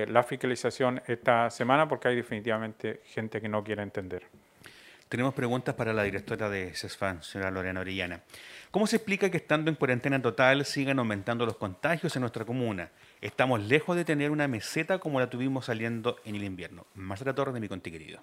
la 0.08 0.22
fiscalización 0.22 1.00
esta 1.06 1.48
semana 1.48 1.88
porque 1.88 2.08
hay 2.08 2.16
definitivamente 2.16 3.00
gente 3.06 3.40
que 3.40 3.48
no 3.48 3.64
quiere 3.64 3.82
entender. 3.82 4.26
Tenemos 5.08 5.34
preguntas 5.34 5.74
para 5.74 5.92
la 5.92 6.02
directora 6.02 6.48
de 6.48 6.74
CESFAN, 6.74 7.22
señora 7.22 7.50
Lorena 7.50 7.80
Orellana. 7.80 8.20
¿Cómo 8.70 8.86
se 8.86 8.96
explica 8.96 9.30
que 9.30 9.36
estando 9.36 9.70
en 9.70 9.76
cuarentena 9.76 10.20
total 10.22 10.64
sigan 10.64 10.98
aumentando 10.98 11.44
los 11.44 11.56
contagios 11.58 12.16
en 12.16 12.20
nuestra 12.20 12.46
comuna? 12.46 12.90
Estamos 13.20 13.62
lejos 13.62 13.94
de 13.94 14.06
tener 14.06 14.30
una 14.30 14.48
meseta 14.48 14.98
como 14.98 15.20
la 15.20 15.28
tuvimos 15.28 15.66
saliendo 15.66 16.16
en 16.24 16.36
el 16.36 16.44
invierno. 16.44 16.86
Más 16.94 17.18
de 17.18 17.26
la 17.26 17.34
torre 17.34 17.52
de 17.52 17.60
mi 17.60 17.68
conti 17.68 17.90
querido. 17.90 18.20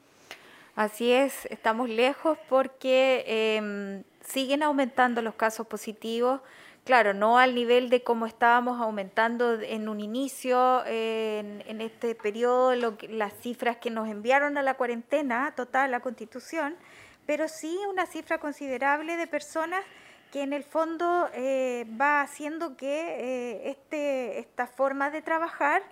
Así 0.76 1.12
es, 1.12 1.46
estamos 1.48 1.90
lejos 1.90 2.38
porque 2.48 3.24
em, 3.28 4.04
siguen 4.22 4.64
aumentando 4.64 5.22
los 5.22 5.36
casos 5.36 5.68
positivos. 5.68 6.42
Claro, 6.90 7.14
no 7.14 7.38
al 7.38 7.54
nivel 7.54 7.92
de 7.92 8.02
cómo 8.02 8.26
estábamos 8.26 8.82
aumentando 8.82 9.62
en 9.62 9.90
un 9.90 10.00
inicio, 10.00 10.84
en, 10.88 11.82
este 11.82 12.16
periodo, 12.16 12.74
las 12.74 13.32
cifras 13.42 13.78
que 13.78 13.92
nos 13.92 14.10
enviaron 14.10 14.58
a 14.58 14.64
la 14.64 14.74
cuarentena 14.74 15.54
total, 15.56 15.92
la 15.92 16.00
constitución, 16.00 16.76
pero 17.28 17.48
sí 17.48 17.78
una 17.92 18.08
cifra 18.08 18.40
considerable 18.40 19.18
de 19.18 19.28
personas 19.28 19.86
que 20.32 20.42
en 20.42 20.52
el 20.52 20.64
fondo 20.64 21.30
eh, 21.36 21.86
va 22.02 22.22
haciendo 22.22 22.76
que 22.76 22.88
eh, 23.20 23.70
este, 23.70 24.40
esta 24.40 24.66
forma 24.66 25.12
de 25.12 25.22
trabajar 25.22 25.84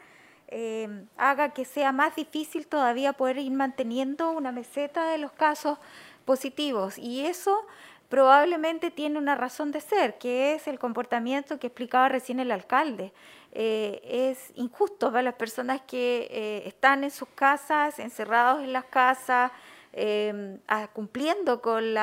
eh, 0.47 1.05
haga 1.15 1.49
que 1.49 1.65
sea 1.65 1.91
más 1.91 2.15
difícil 2.15 2.65
todavía 2.65 3.13
poder 3.13 3.37
ir 3.37 3.51
manteniendo 3.51 4.31
una 4.31 4.51
meseta 4.51 5.11
de 5.11 5.19
los 5.19 5.31
casos 5.31 5.77
positivos. 6.25 6.97
Y 6.97 7.27
eso 7.27 7.67
probablemente 8.09 8.91
tiene 8.91 9.17
una 9.17 9.35
razón 9.35 9.71
de 9.71 9.81
ser, 9.81 10.17
que 10.17 10.53
es 10.53 10.67
el 10.67 10.79
comportamiento 10.79 11.59
que 11.59 11.67
explicaba 11.67 12.09
recién 12.09 12.39
el 12.39 12.51
alcalde. 12.51 13.13
es 13.51 14.51
injusto 14.55 15.09
para 15.09 15.23
las 15.23 15.33
personas 15.35 15.81
que 15.81 16.63
están 16.65 17.03
en 17.03 17.11
sus 17.11 17.27
casas, 17.29 17.97
encerrados 17.99 18.63
en 18.63 18.71
las 18.71 18.85
casas, 18.85 19.51
Em, 19.99 20.59
cumpliendo 20.93 21.59
con, 21.59 21.95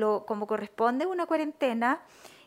lo 0.00 0.24
como 0.24 0.46
corresponde 0.46 1.04
una 1.04 1.26
cuarentena 1.26 2.00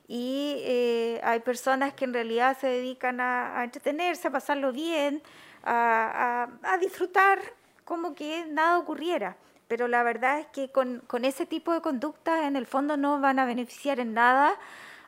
y 0.07 0.55
eh, 0.61 1.21
hay 1.23 1.41
personas 1.41 1.93
que 1.93 2.05
en 2.05 2.13
realidad 2.13 2.57
se 2.59 2.65
dedican 2.65 3.19
a, 3.21 3.63
entretenerse, 3.63 4.29
a 4.29 4.31
pasarlo 4.31 4.71
bien, 4.71 5.21
a, 5.63 6.47
disfrutar 6.81 7.39
como 7.83 8.15
que 8.15 8.45
nada 8.47 8.79
ocurriera. 8.79 9.37
Pero 9.67 9.87
la 9.87 10.03
verdad 10.03 10.39
es 10.39 10.47
que 10.47 10.69
con, 10.69 11.01
con 11.07 11.25
ese 11.25 11.45
tipo 11.45 11.73
de 11.73 11.81
conductas 11.81 12.43
en 12.43 12.55
el 12.55 12.65
fondo 12.65 12.97
no 12.97 13.19
van 13.19 13.39
a 13.39 13.45
beneficiar 13.45 13.99
en 13.99 14.13
nada 14.13 14.57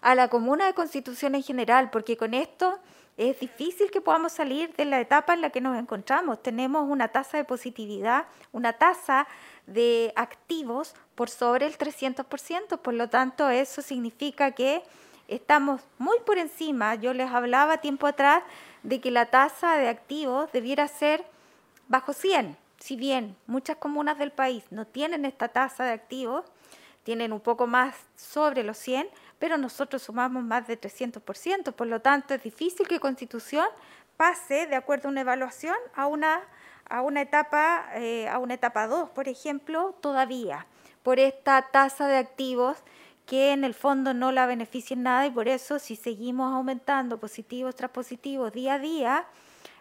a 0.02 0.16
la 0.16 0.28
comuna 0.30 0.66
de 0.66 0.74
constitución 0.74 1.36
en 1.36 1.44
general, 1.44 1.90
porque 1.90 2.18
con 2.18 2.34
esto 2.34 2.80
es 3.18 3.40
difícil 3.40 3.90
que 3.90 4.00
podamos 4.00 4.32
salir 4.32 4.74
de 4.76 4.86
la 4.86 5.02
etapa 5.02 5.34
en 5.34 5.42
la 5.42 5.50
que 5.50 5.60
nos 5.60 5.78
encontramos. 5.78 6.42
Tenemos 6.44 6.88
una 6.88 7.08
tasa 7.08 7.38
de 7.38 7.44
positividad, 7.44 8.26
una 8.52 8.74
tasa 8.74 9.28
de 9.66 10.14
activos 10.16 10.94
por 11.16 11.30
sobre 11.30 11.66
el 11.66 11.78
300%, 11.78 12.78
por 12.78 12.94
lo 12.94 13.10
tanto 13.10 13.50
eso 13.50 13.82
significa 13.82 14.52
que 14.52 14.84
estamos 15.28 15.82
muy 15.98 16.20
por 16.26 16.38
encima. 16.38 16.94
Yo 16.94 17.14
les 17.14 17.32
hablaba 17.32 17.78
tiempo 17.78 18.06
atrás 18.06 18.44
de 18.84 19.02
que 19.02 19.10
la 19.10 19.26
tasa 19.26 19.78
de 19.78 19.90
activos 19.90 20.52
debiera 20.52 20.88
ser 20.88 21.26
bajo 21.88 22.14
100. 22.14 22.56
Si 22.80 22.96
bien 22.96 23.36
muchas 23.48 23.78
comunas 23.78 24.18
del 24.18 24.32
país 24.32 24.64
no 24.72 24.86
tienen 24.86 25.26
esta 25.26 25.50
tasa 25.50 25.84
de 25.86 25.92
activos, 25.92 26.46
tienen 27.04 27.34
un 27.34 27.40
poco 27.40 27.68
más 27.68 27.96
sobre 28.16 28.64
los 28.64 28.78
100, 28.78 29.08
pero 29.40 29.58
nosotros 29.58 30.04
sumamos 30.04 30.44
más 30.44 30.68
de 30.68 30.80
300%, 30.80 31.74
por 31.74 31.88
lo 31.88 32.02
tanto 32.02 32.34
es 32.34 32.44
difícil 32.44 32.88
que 32.88 33.00
Constitución 33.00 33.66
pase, 34.18 34.68
de 34.68 34.76
acuerdo 34.76 35.08
a 35.08 35.12
una 35.12 35.22
evaluación, 35.22 35.78
a 35.96 36.08
una 36.08 36.42
a 36.90 37.02
una 37.02 37.22
etapa, 37.22 37.86
eh, 37.96 38.28
a 38.28 38.40
una 38.40 38.54
etapa 38.54 38.88
2, 38.88 39.10
por 39.10 39.28
ejemplo, 39.28 39.96
todavía, 40.02 40.68
por 41.04 41.20
esta 41.20 41.70
tasa 41.72 42.08
de 42.08 42.18
activos 42.18 42.78
que 43.26 43.52
en 43.52 43.66
el 43.66 43.74
fondo 43.74 44.14
no 44.14 44.32
la 44.32 44.46
beneficia 44.46 44.96
nada 44.96 45.26
y 45.26 45.32
por 45.32 45.50
eso 45.50 45.80
si 45.80 45.98
seguimos 45.98 46.54
aumentando 46.54 47.20
positivos 47.20 47.76
tras 47.76 47.92
positivos 47.92 48.54
día 48.54 48.76
a 48.76 48.80
día, 48.80 49.26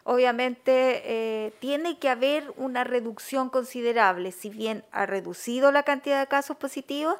obviamente 0.07 1.03
eh, 1.05 1.53
tiene 1.59 1.99
que 1.99 2.09
haber 2.09 2.55
una 2.57 2.85
reducción 2.85 3.51
considerable, 3.51 4.31
si 4.31 4.49
bien 4.49 4.85
ha 4.93 5.05
reducido 5.05 5.73
la 5.73 5.83
cantidad 5.83 6.21
de 6.21 6.29
casos 6.29 6.57
positivos, 6.57 7.17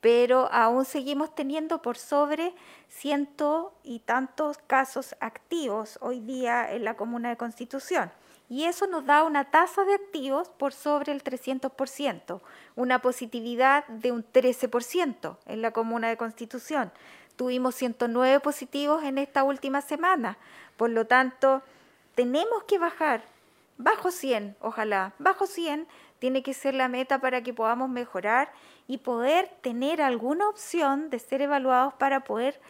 pero 0.00 0.50
aún 0.50 0.86
seguimos 0.86 1.34
teniendo 1.34 1.82
por 1.82 1.98
sobre 1.98 2.54
ciento 2.88 3.74
y 3.84 4.00
tantos 4.00 4.56
casos 4.66 5.14
activos 5.20 5.98
hoy 6.00 6.20
día 6.20 6.72
en 6.72 6.84
la 6.84 6.94
comuna 6.94 7.28
de 7.28 7.36
Constitución 7.36 8.10
y 8.48 8.64
eso 8.64 8.88
nos 8.88 9.06
da 9.06 9.22
una 9.22 9.44
tasa 9.44 9.84
de 9.84 9.94
activos 9.94 10.48
por 10.48 10.72
sobre 10.72 11.12
el 11.12 11.22
300%, 11.22 12.40
una 12.74 12.98
positividad 13.00 13.86
de 13.86 14.10
un 14.10 14.24
13% 14.24 15.36
en 15.46 15.62
la 15.62 15.70
comuna 15.70 16.08
de 16.08 16.16
Constitución. 16.16 16.90
Tuvimos 17.36 17.76
109 17.76 18.40
positivos 18.40 19.04
en 19.04 19.18
esta 19.18 19.44
última 19.44 19.82
semana, 19.82 20.36
por 20.76 20.90
lo 20.90 21.06
tanto, 21.06 21.62
tenemos 22.14 22.64
que 22.64 22.78
bajar 22.78 23.22
bajo 23.78 24.10
100, 24.10 24.56
ojalá, 24.60 25.14
bajo 25.18 25.46
100 25.46 25.86
tiene 26.18 26.42
que 26.42 26.52
ser 26.54 26.74
la 26.74 26.88
meta 26.88 27.18
para 27.18 27.42
que 27.42 27.54
podamos 27.54 27.88
mejorar 27.88 28.52
y 28.86 28.98
poder 28.98 29.50
tener 29.62 30.02
alguna 30.02 30.48
opción 30.48 31.10
de 31.10 31.18
ser 31.18 31.42
evaluados 31.42 31.94
para 31.94 32.24
poder 32.24 32.60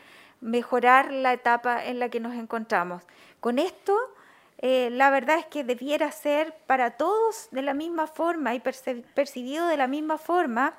mejorar 0.40 1.12
la 1.12 1.32
etapa 1.32 1.84
en 1.84 1.98
la 1.98 2.08
que 2.08 2.20
nos 2.20 2.34
encontramos. 2.34 3.02
Con 3.40 3.58
esto 3.58 3.96
eh, 4.62 4.90
la 4.90 5.10
verdad 5.10 5.38
es 5.38 5.46
que 5.46 5.64
debiera 5.64 6.12
ser 6.12 6.54
para 6.66 6.92
todos 6.92 7.48
de 7.50 7.62
la 7.62 7.72
misma 7.72 8.06
forma 8.06 8.54
y 8.54 8.60
percibido 8.60 9.66
de 9.66 9.78
la 9.78 9.86
misma 9.86 10.18
forma 10.18 10.74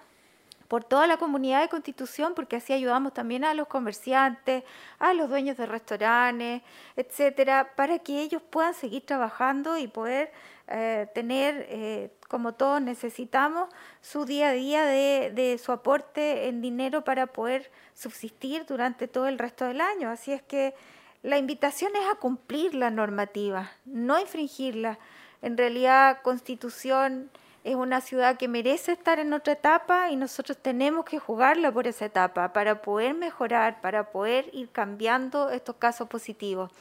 por 0.71 0.85
toda 0.85 1.05
la 1.05 1.17
comunidad 1.17 1.59
de 1.59 1.67
Constitución, 1.67 2.31
porque 2.33 2.55
así 2.55 2.71
ayudamos 2.71 3.13
también 3.13 3.43
a 3.43 3.53
los 3.53 3.67
comerciantes, 3.67 4.63
a 4.99 5.13
los 5.13 5.27
dueños 5.27 5.57
de 5.57 5.65
restaurantes, 5.65 6.61
etcétera, 6.95 7.73
para 7.75 7.99
que 7.99 8.21
ellos 8.21 8.41
puedan 8.41 8.73
seguir 8.73 9.05
trabajando 9.05 9.77
y 9.77 9.89
poder 9.89 10.31
eh, 10.69 11.07
tener, 11.13 11.65
eh, 11.67 12.13
como 12.29 12.53
todos 12.53 12.81
necesitamos, 12.81 13.67
su 13.99 14.23
día 14.23 14.47
a 14.47 14.53
día 14.53 14.85
de, 14.85 15.33
de 15.35 15.57
su 15.57 15.73
aporte 15.73 16.47
en 16.47 16.61
dinero 16.61 17.03
para 17.03 17.27
poder 17.27 17.69
subsistir 17.93 18.65
durante 18.65 19.09
todo 19.09 19.27
el 19.27 19.39
resto 19.39 19.65
del 19.65 19.81
año. 19.81 20.09
Así 20.09 20.31
es 20.31 20.41
que 20.41 20.73
la 21.21 21.37
invitación 21.37 21.91
es 21.97 22.09
a 22.09 22.15
cumplir 22.15 22.75
la 22.75 22.91
normativa, 22.91 23.71
no 23.83 24.17
infringirla. 24.21 24.99
En 25.41 25.57
realidad, 25.57 26.21
Constitución 26.21 27.29
es 27.63 27.75
una 27.75 28.01
ciudad 28.01 28.37
que 28.37 28.47
merece 28.47 28.93
estar 28.93 29.19
en 29.19 29.33
otra 29.33 29.53
etapa 29.53 30.09
y 30.09 30.15
nosotros 30.15 30.57
tenemos 30.57 31.05
que 31.05 31.19
jugarla 31.19 31.71
por 31.71 31.87
esa 31.87 32.05
etapa 32.05 32.53
para 32.53 32.81
poder 32.81 33.13
mejorar, 33.13 33.81
para 33.81 34.11
poder 34.11 34.49
ir 34.53 34.69
cambiando 34.69 35.49
estos 35.51 35.75
casos 35.75 36.07
positivos. 36.07 36.71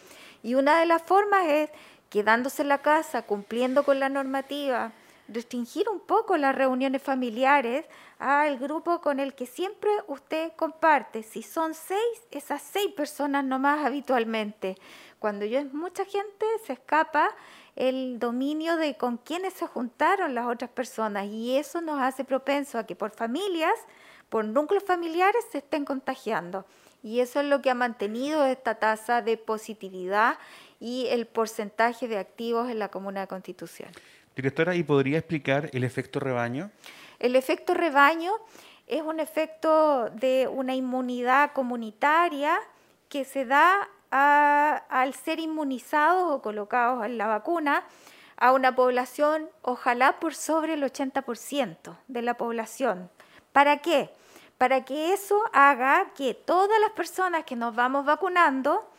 Y 0.43 0.55
una 0.55 0.81
de 0.81 0.87
las 0.87 1.03
formas 1.03 1.45
es 1.47 1.71
quedándose 2.09 2.63
en 2.63 2.69
la 2.69 2.79
casa, 2.79 3.23
cumpliendo 3.23 3.85
con 3.85 4.01
la 4.01 4.09
normativa, 4.09 4.93
restringir 5.29 5.89
un 5.89 6.01
poco 6.01 6.37
las 6.37 6.55
reuniones 6.55 7.03
familiares 7.03 7.85
al 8.19 8.59
grupo 8.59 9.01
con 9.01 9.21
el 9.21 9.35
que 9.35 9.47
siempre 9.47 9.91
usted 10.09 10.53
comparte. 10.57 11.23
Si 11.23 11.43
son 11.43 11.75
seis, 11.75 12.27
esas 12.31 12.63
seis 12.63 12.93
personas 12.93 13.45
nomás 13.45 13.85
habitualmente. 13.85 14.77
Cuando 15.19 15.45
yo 15.45 15.59
es 15.59 15.73
mucha 15.73 16.05
gente, 16.05 16.47
se 16.65 16.73
escapa 16.73 17.31
el 17.81 18.19
dominio 18.19 18.77
de 18.77 18.99
con 18.99 19.17
quiénes 19.17 19.55
se 19.55 19.67
juntaron 19.67 20.35
las 20.35 20.47
otras 20.47 20.71
personas 20.71 21.27
y 21.29 21.57
eso 21.57 21.81
nos 21.81 21.99
hace 21.99 22.25
propenso 22.25 22.79
a 22.79 22.85
que 22.85 22.95
por 22.95 23.11
familias, 23.11 23.73
por 24.29 24.45
núcleos 24.45 24.85
familiares 24.85 25.43
se 25.51 25.59
estén 25.59 25.87
contagiando. 25.87 26.67
Y 27.03 27.21
eso 27.21 27.41
es 27.41 27.47
lo 27.47 27.63
que 27.63 27.71
ha 27.71 27.75
mantenido 27.75 28.45
esta 28.45 28.75
tasa 28.75 29.23
de 29.23 29.39
positividad 29.39 30.37
y 30.79 31.07
el 31.09 31.27
porcentaje 31.27 32.07
de 32.07 32.19
activos 32.19 32.69
en 32.69 32.79
la 32.79 32.91
Comuna 32.91 33.23
de 33.23 33.29
Constitución. 33.29 33.89
Directora, 34.37 34.75
¿y 34.75 34.83
podría 34.83 35.17
explicar 35.17 35.71
el 35.73 35.83
efecto 35.83 36.21
rebaño? 36.21 36.71
El 37.19 37.35
efecto 37.35 37.73
rebaño 37.73 38.33
es 38.89 39.01
un 39.01 39.21
efecto 39.21 40.11
de 40.11 40.49
una 40.49 40.75
inmunidad 40.75 41.53
comunitaria 41.55 42.59
que 43.09 43.25
se 43.25 43.47
da 43.47 43.89
al 44.11 45.15
ser 45.15 45.41
inmunizados 45.41 46.33
o 46.33 46.43
colocados 46.43 47.05
en 47.05 47.19
la 47.19 47.27
vacuna 47.27 47.85
a 48.37 48.53
una 48.53 48.75
población, 48.75 49.49
ojalá 49.63 50.19
por 50.19 50.35
sobre 50.35 50.75
el 50.75 50.83
80% 50.83 51.97
de 52.09 52.23
la 52.23 52.35
población. 52.35 53.11
¿Para 53.53 53.79
qué? 53.79 54.11
Para 54.59 54.85
que 54.85 55.13
eso 55.13 55.43
haga 55.53 56.13
que 56.15 56.35
todas 56.35 56.81
las 56.81 56.91
personas 56.91 57.45
que 57.45 57.57
nos 57.57 57.75
vamos 57.75 58.05
vacunando 58.05 58.91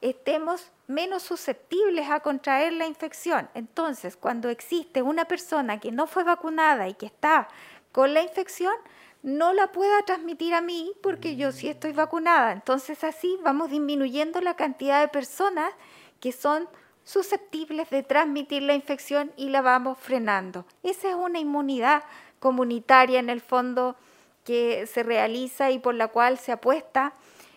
estemos 0.00 0.70
menos 0.86 1.22
susceptibles 1.22 2.10
a 2.10 2.20
contraer 2.20 2.72
la 2.72 2.86
infección. 2.86 3.48
Entonces, 3.54 4.16
cuando 4.16 4.48
existe 4.48 5.02
una 5.02 5.26
persona 5.26 5.78
que 5.78 5.92
no 5.92 6.06
fue 6.06 6.24
vacunada 6.24 6.88
y 6.88 6.94
que 6.94 7.06
está 7.06 7.48
con 7.92 8.14
la 8.14 8.22
infección, 8.22 8.74
no 9.22 9.52
la 9.52 9.72
pueda 9.72 10.02
transmitir 10.02 10.54
a 10.54 10.60
mí 10.60 10.92
porque 11.02 11.36
yo 11.36 11.52
sí 11.52 11.68
estoy 11.68 11.92
vacunada. 11.92 12.52
Entonces 12.52 13.04
así 13.04 13.38
vamos 13.42 13.70
disminuyendo 13.70 14.40
la 14.40 14.54
cantidad 14.54 15.00
de 15.00 15.08
personas 15.08 15.72
que 16.20 16.32
son 16.32 16.68
susceptibles 17.04 17.90
de 17.90 18.02
transmitir 18.02 18.62
la 18.62 18.74
infección 18.74 19.32
y 19.36 19.48
la 19.48 19.62
vamos 19.62 19.98
frenando. 19.98 20.64
Esa 20.82 21.10
es 21.10 21.14
una 21.14 21.38
inmunidad 21.38 22.04
comunitaria 22.38 23.18
en 23.18 23.30
el 23.30 23.40
fondo 23.40 23.96
que 24.44 24.86
se 24.86 25.02
realiza 25.02 25.70
y 25.70 25.78
por 25.78 25.94
la 25.94 26.08
cual 26.08 26.38
se 26.38 26.52
apuesta 26.52 27.12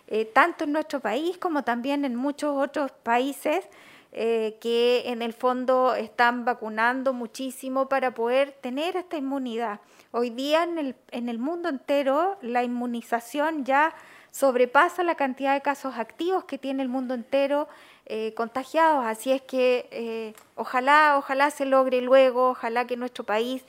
eh, 0.08 0.26
tanto 0.26 0.66
en 0.66 0.74
nuestro 0.74 1.00
país 1.00 1.38
como 1.38 1.64
también 1.64 2.04
en 2.04 2.16
muchos 2.16 2.56
otros 2.58 2.92
países 2.92 3.66
eh, 4.16 4.58
que 4.62 5.10
en 5.10 5.24
el 5.24 5.34
fondo 5.34 5.96
están 5.96 6.46
vacunando 6.46 7.14
muchísimo 7.14 7.90
para 7.90 8.14
poder 8.14 8.52
tener 8.52 8.96
esta 8.96 9.18
inmunidad. 9.18 9.80
Hoy 10.12 10.30
día 10.30 10.64
en 10.64 10.78
el, 10.78 10.96
en 11.10 11.30
el 11.30 11.40
mundo 11.40 11.68
entero 11.68 12.38
la 12.44 12.64
inmunización 12.64 13.66
ya 13.66 13.96
sobrepasa 14.30 15.04
la 15.04 15.16
cantidad 15.16 15.56
de 15.56 15.62
casos 15.62 15.96
activos 15.98 16.44
que 16.46 16.60
tiene 16.60 16.84
el 16.84 16.90
mundo 16.90 17.16
entero 17.16 17.68
eh, 18.06 18.34
contagiados. 18.36 19.04
Así 19.06 19.32
es 19.32 19.42
que 19.42 19.88
eh, 19.92 20.34
ojalá, 20.56 21.16
ojalá 21.18 21.50
se 21.50 21.66
logre 21.66 22.02
luego, 22.02 22.50
ojalá 22.50 22.86
que 22.86 22.98
nuestro 22.98 23.24
país 23.24 23.64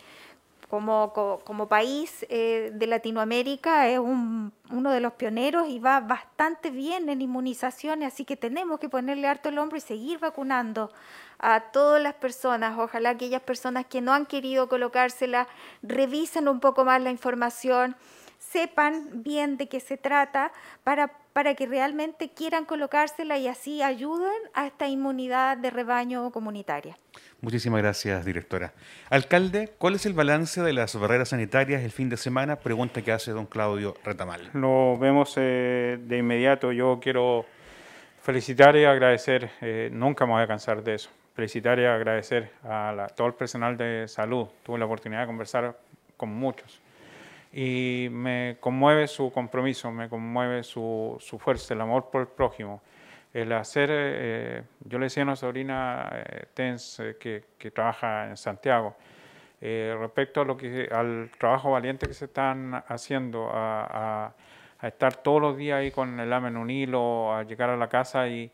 como, 0.75 1.13
como, 1.45 1.69
país 1.69 2.27
eh, 2.29 2.73
de 2.75 2.89
Latinoamérica 2.89 3.87
es 3.87 4.01
un, 4.01 4.53
uno 4.71 4.91
de 4.91 4.99
los 4.99 5.13
pioneros 5.13 5.69
y 5.69 5.79
va 5.79 6.01
bastante 6.01 6.73
bien 6.73 7.09
en 7.09 7.23
inmunizaciones, 7.23 8.13
así 8.13 8.25
que 8.25 8.37
tenemos 8.37 8.81
que 8.81 8.89
ponerle 8.89 9.29
harto 9.29 9.51
el 9.51 9.59
hombro 9.59 9.79
y 9.79 9.81
seguir 9.81 10.19
vacunando 10.19 10.91
a 11.39 11.61
todas 11.61 12.03
las 12.03 12.15
personas. 12.15 12.77
Ojalá 12.77 13.11
aquellas 13.11 13.41
personas 13.41 13.87
que 13.87 14.01
no 14.01 14.13
han 14.13 14.27
querido 14.27 14.69
colocársela 14.69 15.47
revisen 15.85 16.49
un 16.49 16.59
poco 16.59 16.85
más 16.85 17.01
la 17.01 17.13
información, 17.13 17.95
sepan 18.41 19.23
bien 19.23 19.57
de 19.57 19.69
qué 19.69 19.79
se 19.79 19.97
trata 19.97 20.51
para, 20.83 21.13
para 21.35 21.57
que 21.57 21.67
realmente 21.67 22.31
quieran 22.31 22.65
colocársela 22.65 23.37
y 23.37 23.49
así 23.49 23.83
ayuden 23.83 24.31
a 24.55 24.69
esta 24.69 24.87
inmunidad 24.89 25.59
de 25.59 25.69
rebaño 25.69 26.31
comunitaria. 26.31 26.97
Muchísimas 27.41 27.83
gracias, 27.83 28.25
directora. 28.25 28.73
Alcalde, 29.11 29.73
¿cuál 29.77 29.97
es 29.97 30.07
el 30.07 30.13
balance 30.13 30.63
de 30.63 30.73
las 30.73 30.99
barreras 30.99 31.31
sanitarias 31.31 31.83
el 31.83 31.91
fin 31.91 32.09
de 32.09 32.17
semana? 32.17 32.57
Pregunta 32.57 33.03
que 33.03 33.11
hace 33.11 33.33
don 33.33 33.47
Claudio 33.47 33.97
Retamal. 34.05 34.49
Lo 34.55 34.97
vemos 34.97 35.35
eh, 35.37 35.99
de 36.01 36.19
inmediato. 36.19 36.71
Yo 36.71 37.01
quiero 37.03 37.45
felicitar 38.23 38.77
y 38.77 38.85
agradecer, 38.85 39.51
eh, 39.61 39.91
nunca 39.93 40.27
me 40.27 40.35
voy 40.35 40.43
a 40.43 40.47
cansar 40.47 40.85
de 40.85 40.95
eso, 40.95 41.11
felicitar 41.35 41.81
y 41.81 41.85
agradecer 41.85 42.53
a 42.63 43.09
todo 43.15 43.27
el 43.27 43.35
personal 43.35 43.77
de 43.77 44.07
salud. 44.07 44.47
Tuve 44.63 44.79
la 44.79 44.85
oportunidad 44.85 45.23
de 45.23 45.27
conversar 45.27 45.77
con 46.17 46.33
muchos 46.33 46.81
y 47.57 48.09
me 48.11 48.57
conmueve 48.59 49.07
su 49.07 49.31
compromiso, 49.31 49.93
me 49.93 50.09
conmueve 50.09 50.65
su, 50.65 51.17
su 51.21 51.39
fuerza, 51.39 51.73
el 51.73 51.81
amor 51.81 52.11
por 52.11 52.23
el 52.23 52.27
prójimo. 52.27 52.83
El 53.33 53.53
hacer, 53.53 53.91
eh, 53.93 54.63
yo 54.81 54.99
le 54.99 55.07
decía 55.07 55.23
a 55.23 55.27
una 55.27 55.37
sobrina 55.37 56.11
eh, 56.13 56.47
Tens 56.53 56.99
eh, 56.99 57.17
que, 57.19 57.45
que, 57.57 57.71
trabaja 57.71 58.29
en 58.29 58.37
Santiago, 58.37 58.97
respecto 59.61 60.41
a 60.41 60.45
lo 60.45 60.57
que, 60.57 60.89
al 60.91 61.31
trabajo 61.39 61.71
valiente 61.71 62.09
que 62.09 62.13
se 62.13 62.25
están 62.25 62.83
haciendo, 62.89 63.49
a, 63.51 64.35
a, 64.81 64.87
estar 64.89 65.15
todos 65.15 65.41
los 65.41 65.57
días 65.57 65.79
ahí 65.79 65.91
con 65.93 66.19
el 66.21 66.33
AMEN 66.33 66.57
un 66.57 66.71
hilo, 66.71 67.35
a 67.35 67.45
llegar 67.45 67.71
a 67.71 67.77
la 67.77 67.89
casa 67.89 68.29
y, 68.29 68.51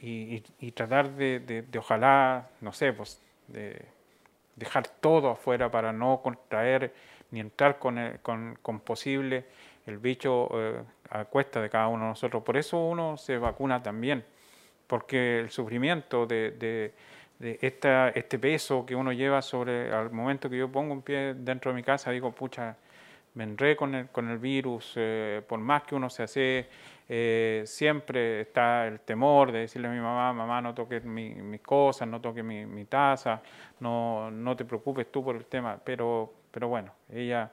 y, 0.00 0.42
y 0.60 0.72
tratar 0.72 1.10
de, 1.10 1.40
de, 1.40 1.62
de, 1.62 1.78
ojalá, 1.78 2.48
no 2.60 2.72
sé, 2.72 2.92
pues 2.92 3.20
de 3.48 3.84
dejar 4.56 4.86
todo 4.86 5.30
afuera 5.30 5.70
para 5.70 5.92
no 5.92 6.20
contraer 6.22 6.92
ni 7.32 7.40
entrar 7.40 7.78
con, 7.78 7.98
con, 8.22 8.58
con 8.62 8.80
posible 8.80 9.46
el 9.86 9.98
bicho 9.98 10.48
eh, 10.52 10.82
a 11.10 11.24
cuesta 11.24 11.60
de 11.60 11.68
cada 11.68 11.88
uno 11.88 12.04
de 12.04 12.10
nosotros. 12.10 12.42
Por 12.42 12.56
eso 12.56 12.78
uno 12.78 13.16
se 13.16 13.38
vacuna 13.38 13.82
también, 13.82 14.24
porque 14.86 15.40
el 15.40 15.50
sufrimiento 15.50 16.26
de, 16.26 16.52
de, 16.52 17.58
esta, 17.60 18.10
este 18.10 18.38
peso 18.38 18.86
que 18.86 18.94
uno 18.94 19.12
lleva 19.12 19.42
sobre, 19.42 19.92
al 19.92 20.12
momento 20.12 20.48
que 20.48 20.56
yo 20.56 20.70
pongo 20.70 20.92
un 20.92 21.02
pie 21.02 21.34
dentro 21.34 21.72
de 21.72 21.76
mi 21.76 21.82
casa, 21.82 22.12
digo, 22.12 22.30
pucha, 22.30 22.76
me 23.34 23.44
enré 23.44 23.74
con 23.74 23.94
el, 23.94 24.08
con 24.10 24.28
el 24.28 24.38
virus, 24.38 24.92
eh, 24.96 25.42
por 25.48 25.58
más 25.58 25.82
que 25.82 25.94
uno 25.94 26.08
se 26.08 26.22
hace, 26.22 26.68
eh, 27.08 27.62
siempre 27.66 28.42
está 28.42 28.86
el 28.86 29.00
temor 29.00 29.50
de 29.50 29.60
decirle 29.60 29.88
a 29.88 29.90
mi 29.90 30.00
mamá, 30.00 30.32
mamá, 30.32 30.60
no 30.60 30.72
toques 30.74 31.04
mis 31.04 31.60
cosas, 31.62 32.06
no 32.06 32.20
toques 32.20 32.44
mi, 32.44 32.64
mi, 32.64 32.84
taza, 32.84 33.42
no, 33.80 34.30
no 34.30 34.54
te 34.54 34.64
preocupes 34.64 35.10
tú 35.10 35.24
por 35.24 35.34
el 35.34 35.46
tema, 35.46 35.80
pero, 35.82 36.32
pero 36.52 36.68
bueno, 36.68 36.92
ella 37.10 37.50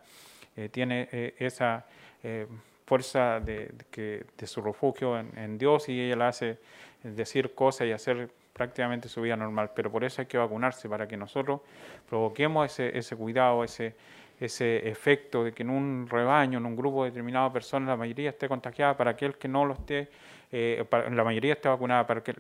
tiene 0.71 1.07
esa 1.39 1.85
eh, 2.23 2.47
fuerza 2.85 3.39
de, 3.39 3.71
que, 3.91 4.25
de, 4.35 4.47
su 4.47 4.61
refugio 4.61 5.17
en, 5.19 5.57
Dios 5.59 5.87
y 5.89 6.01
ella 6.01 6.15
la 6.15 6.27
hace 6.29 6.57
decir 7.03 7.53
cosas 7.53 7.87
y 7.87 7.91
hacer 7.91 8.31
prácticamente 8.51 9.07
su 9.07 9.21
vida 9.21 9.35
normal. 9.35 9.71
Pero 9.75 9.91
por 9.91 10.03
eso 10.03 10.21
hay 10.21 10.25
que 10.25 10.39
vacunarse, 10.39 10.89
para 10.89 11.07
que 11.07 11.15
nosotros 11.15 11.61
provoquemos 12.09 12.65
ese, 12.65 12.97
ese 12.97 13.15
cuidado, 13.15 13.63
ese, 13.63 13.95
ese 14.39 14.89
efecto 14.89 15.43
de 15.43 15.53
que 15.53 15.61
en 15.61 15.69
un 15.69 16.07
rebaño, 16.09 16.57
en 16.57 16.65
un 16.65 16.75
grupo 16.75 17.05
determinado 17.05 17.49
de 17.49 17.53
personas, 17.53 17.89
la 17.89 17.95
mayoría 17.95 18.31
esté 18.31 18.49
contagiada, 18.49 18.97
para 18.97 19.11
aquel 19.11 19.35
que 19.35 19.47
no 19.47 19.65
lo 19.65 19.75
esté, 19.75 20.09
eh, 20.51 20.83
la 21.11 21.23
mayoría 21.23 21.53
esté 21.53 21.69
vacunada, 21.69 22.07
para 22.07 22.23
que 22.23 22.33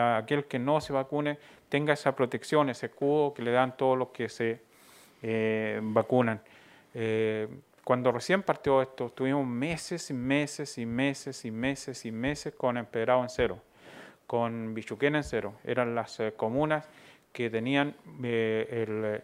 aquel 0.00 0.46
que 0.46 0.58
no 0.58 0.80
se 0.80 0.92
vacune 0.92 1.38
tenga 1.68 1.92
esa 1.92 2.16
protección, 2.16 2.70
ese 2.70 2.86
escudo 2.86 3.32
que 3.32 3.42
le 3.42 3.52
dan 3.52 3.76
todos 3.76 3.96
los 3.96 4.08
que 4.08 4.28
se 4.28 4.71
eh, 5.22 5.78
vacunan. 5.82 6.40
Eh, 6.94 7.48
cuando 7.84 8.12
recién 8.12 8.42
partió 8.42 8.82
esto, 8.82 9.10
tuvimos 9.10 9.46
meses 9.46 10.10
y 10.10 10.14
meses 10.14 10.78
y 10.78 10.86
meses 10.86 11.44
y 11.44 11.50
meses 11.50 12.04
y 12.04 12.12
meses 12.12 12.54
con 12.54 12.76
Empedrado 12.76 13.22
en 13.22 13.28
cero, 13.28 13.58
con 14.26 14.74
Bichuquén 14.74 15.16
en 15.16 15.24
cero. 15.24 15.54
Eran 15.64 15.94
las 15.94 16.18
eh, 16.20 16.34
comunas 16.36 16.88
que 17.32 17.50
tenían 17.50 17.94
el, 18.22 19.22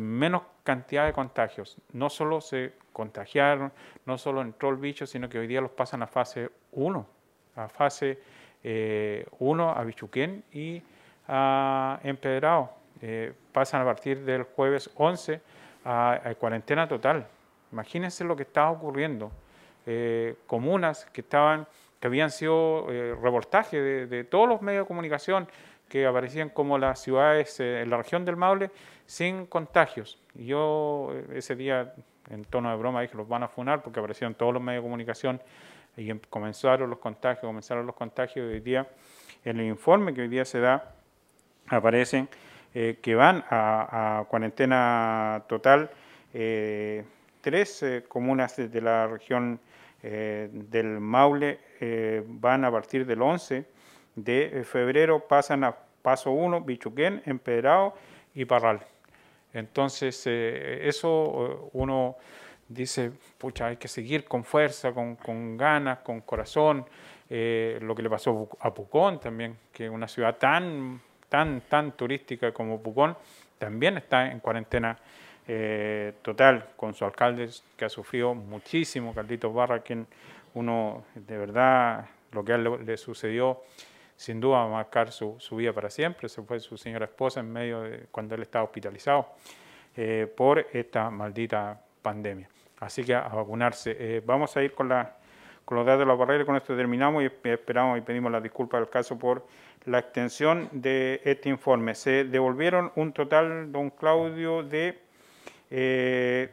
menos 0.00 0.42
cantidad 0.64 1.06
de 1.06 1.12
contagios. 1.12 1.78
No 1.92 2.10
solo 2.10 2.40
se 2.40 2.72
contagiaron, 2.92 3.72
no 4.06 4.18
solo 4.18 4.42
entró 4.42 4.70
el 4.70 4.76
bicho, 4.76 5.06
sino 5.06 5.28
que 5.28 5.38
hoy 5.38 5.46
día 5.46 5.60
los 5.60 5.70
pasan 5.70 6.02
a 6.02 6.06
fase 6.06 6.50
1, 6.72 7.06
a 7.56 7.68
fase 7.68 8.18
1 8.18 8.20
eh, 8.64 9.26
a 9.40 9.84
Bichuquén 9.84 10.44
y 10.52 10.82
a 11.28 12.00
Empedrado. 12.02 12.70
Pasan 13.52 13.82
a 13.82 13.84
partir 13.84 14.24
del 14.24 14.44
jueves 14.44 14.90
11 14.96 15.40
a 15.84 16.34
cuarentena 16.38 16.88
total. 16.88 17.26
Imagínense 17.72 18.24
lo 18.24 18.36
que 18.36 18.42
estaba 18.42 18.70
ocurriendo. 18.70 19.32
Eh, 19.84 20.36
comunas 20.46 21.06
que 21.06 21.22
estaban, 21.22 21.66
que 21.98 22.06
habían 22.06 22.30
sido 22.30 22.86
eh, 22.90 23.16
reportaje 23.20 23.80
de, 23.80 24.24
todos 24.24 24.48
los 24.48 24.62
medios 24.62 24.84
de 24.84 24.86
comunicación 24.88 25.48
que 25.88 26.06
aparecían 26.06 26.50
como 26.50 26.78
las 26.78 27.00
ciudades 27.00 27.58
eh, 27.58 27.82
en 27.82 27.90
la 27.90 27.96
región 27.96 28.24
del 28.24 28.36
Maule 28.36 28.70
sin 29.06 29.46
contagios. 29.46 30.20
Y 30.34 30.46
yo 30.46 31.12
ese 31.32 31.56
día, 31.56 31.94
en 32.30 32.44
tono 32.44 32.70
de 32.70 32.76
broma, 32.76 33.00
dije, 33.00 33.16
los 33.16 33.26
van 33.26 33.42
a 33.42 33.48
funar 33.48 33.82
porque 33.82 33.98
aparecieron 33.98 34.34
todos 34.34 34.54
los 34.54 34.62
medios 34.62 34.82
de 34.82 34.86
comunicación 34.86 35.40
y 35.96 36.10
em, 36.10 36.20
comenzaron 36.30 36.88
los 36.88 37.00
contagios, 37.00 37.44
comenzaron 37.44 37.84
los 37.84 37.96
contagios. 37.96 38.46
hoy 38.46 38.60
día, 38.60 38.88
en 39.44 39.58
el 39.58 39.66
informe 39.66 40.14
que 40.14 40.20
hoy 40.20 40.28
día 40.28 40.44
se 40.44 40.60
da, 40.60 40.94
aparecen 41.68 42.28
que 42.72 43.14
van 43.14 43.44
a, 43.50 44.24
cuarentena 44.28 45.44
total, 45.46 45.90
tres 46.32 47.84
comunas 48.08 48.56
de 48.56 48.80
la 48.80 49.06
región 49.06 49.60
del 50.02 51.00
Maule 51.00 51.58
van 52.26 52.64
a 52.64 52.70
partir 52.70 53.04
del 53.04 53.20
11 53.20 53.64
de 54.16 54.64
febrero, 54.64 55.26
pasan 55.26 55.64
a 55.64 55.76
paso 56.02 56.30
1, 56.30 56.62
Bichuquén, 56.62 57.22
Empedrado 57.26 57.94
y 58.34 58.44
Parral. 58.44 58.80
Entonces, 59.52 60.26
eso 60.26 61.70
uno 61.72 62.16
dice, 62.68 63.12
pucha, 63.38 63.66
hay 63.66 63.76
que 63.76 63.88
seguir 63.88 64.24
con 64.24 64.44
fuerza, 64.44 64.92
con, 64.92 65.16
con 65.16 65.56
ganas, 65.56 65.98
con 65.98 66.20
corazón. 66.22 66.86
Eh, 67.28 67.78
lo 67.80 67.94
que 67.94 68.02
le 68.02 68.10
pasó 68.10 68.48
a 68.60 68.74
Pucón 68.74 69.20
también, 69.20 69.56
que 69.72 69.88
una 69.88 70.08
ciudad 70.08 70.36
tan, 70.36 71.00
tan, 71.32 71.62
tan 71.62 71.92
turística 71.92 72.52
como 72.52 72.82
Pucón, 72.82 73.16
también 73.56 73.96
está 73.96 74.30
en 74.30 74.38
cuarentena 74.40 74.98
eh, 75.48 76.12
total, 76.20 76.66
con 76.76 76.92
su 76.92 77.06
alcalde 77.06 77.48
que 77.74 77.86
ha 77.86 77.88
sufrido 77.88 78.34
muchísimo, 78.34 79.14
Carlitos 79.14 79.54
Barra, 79.54 79.80
quien 79.80 80.06
uno 80.52 81.06
de 81.14 81.38
verdad, 81.38 82.04
lo 82.32 82.44
que 82.44 82.58
le, 82.58 82.96
sucedió, 82.98 83.62
sin 84.14 84.40
duda 84.40 84.58
va 84.58 84.64
a 84.64 84.68
marcar 84.68 85.10
su, 85.10 85.36
su, 85.38 85.56
vida 85.56 85.72
para 85.72 85.88
siempre. 85.88 86.28
Se 86.28 86.42
fue 86.42 86.60
su 86.60 86.76
señora 86.76 87.06
esposa 87.06 87.40
en 87.40 87.50
medio 87.50 87.80
de 87.80 88.08
cuando 88.10 88.34
él 88.34 88.42
estaba 88.42 88.66
hospitalizado 88.66 89.28
eh, 89.96 90.30
por 90.36 90.66
esta 90.70 91.08
maldita 91.08 91.80
pandemia. 92.02 92.46
Así 92.78 93.04
que 93.04 93.14
a 93.14 93.28
vacunarse. 93.28 93.96
Eh, 93.98 94.22
vamos 94.22 94.54
a 94.58 94.62
ir 94.62 94.74
con, 94.74 94.90
la, 94.90 95.16
con 95.64 95.78
los 95.78 95.86
datos 95.86 96.00
de 96.00 96.06
la 96.06 96.14
barrera, 96.14 96.44
con 96.44 96.56
esto 96.56 96.76
terminamos 96.76 97.22
y 97.22 97.30
esperamos 97.48 97.96
y 97.98 98.00
pedimos 98.02 98.32
la 98.32 98.40
disculpa 98.40 98.78
del 98.78 98.88
caso 98.88 99.16
por 99.18 99.46
la 99.84 100.00
extensión 100.00 100.68
de 100.72 101.20
este 101.24 101.48
informe. 101.48 101.94
Se 101.94 102.24
devolvieron 102.24 102.90
un 102.96 103.12
total, 103.12 103.70
don 103.70 103.90
Claudio, 103.90 104.62
de 104.62 104.98
eh, 105.70 106.50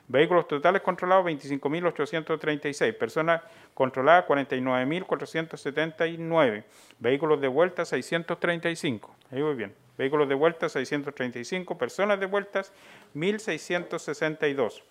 Vehículos 0.07 0.47
totales 0.47 0.83
controlados 0.83 1.25
25.836. 1.27 2.97
Personas 2.97 3.43
controladas 3.73 4.27
49.479. 4.27 6.65
Vehículos 6.99 7.41
de 7.41 7.49
vuelta 7.49 7.85
635. 7.85 9.15
Ahí 9.31 9.41
voy 9.41 9.55
bien. 9.55 9.73
Vehículos 9.97 10.29
de 10.29 10.35
vuelta 10.35 10.69
635, 10.69 11.79
personas 11.79 12.19
de 12.19 12.27
vueltas 12.27 12.73
1662. 13.15 14.83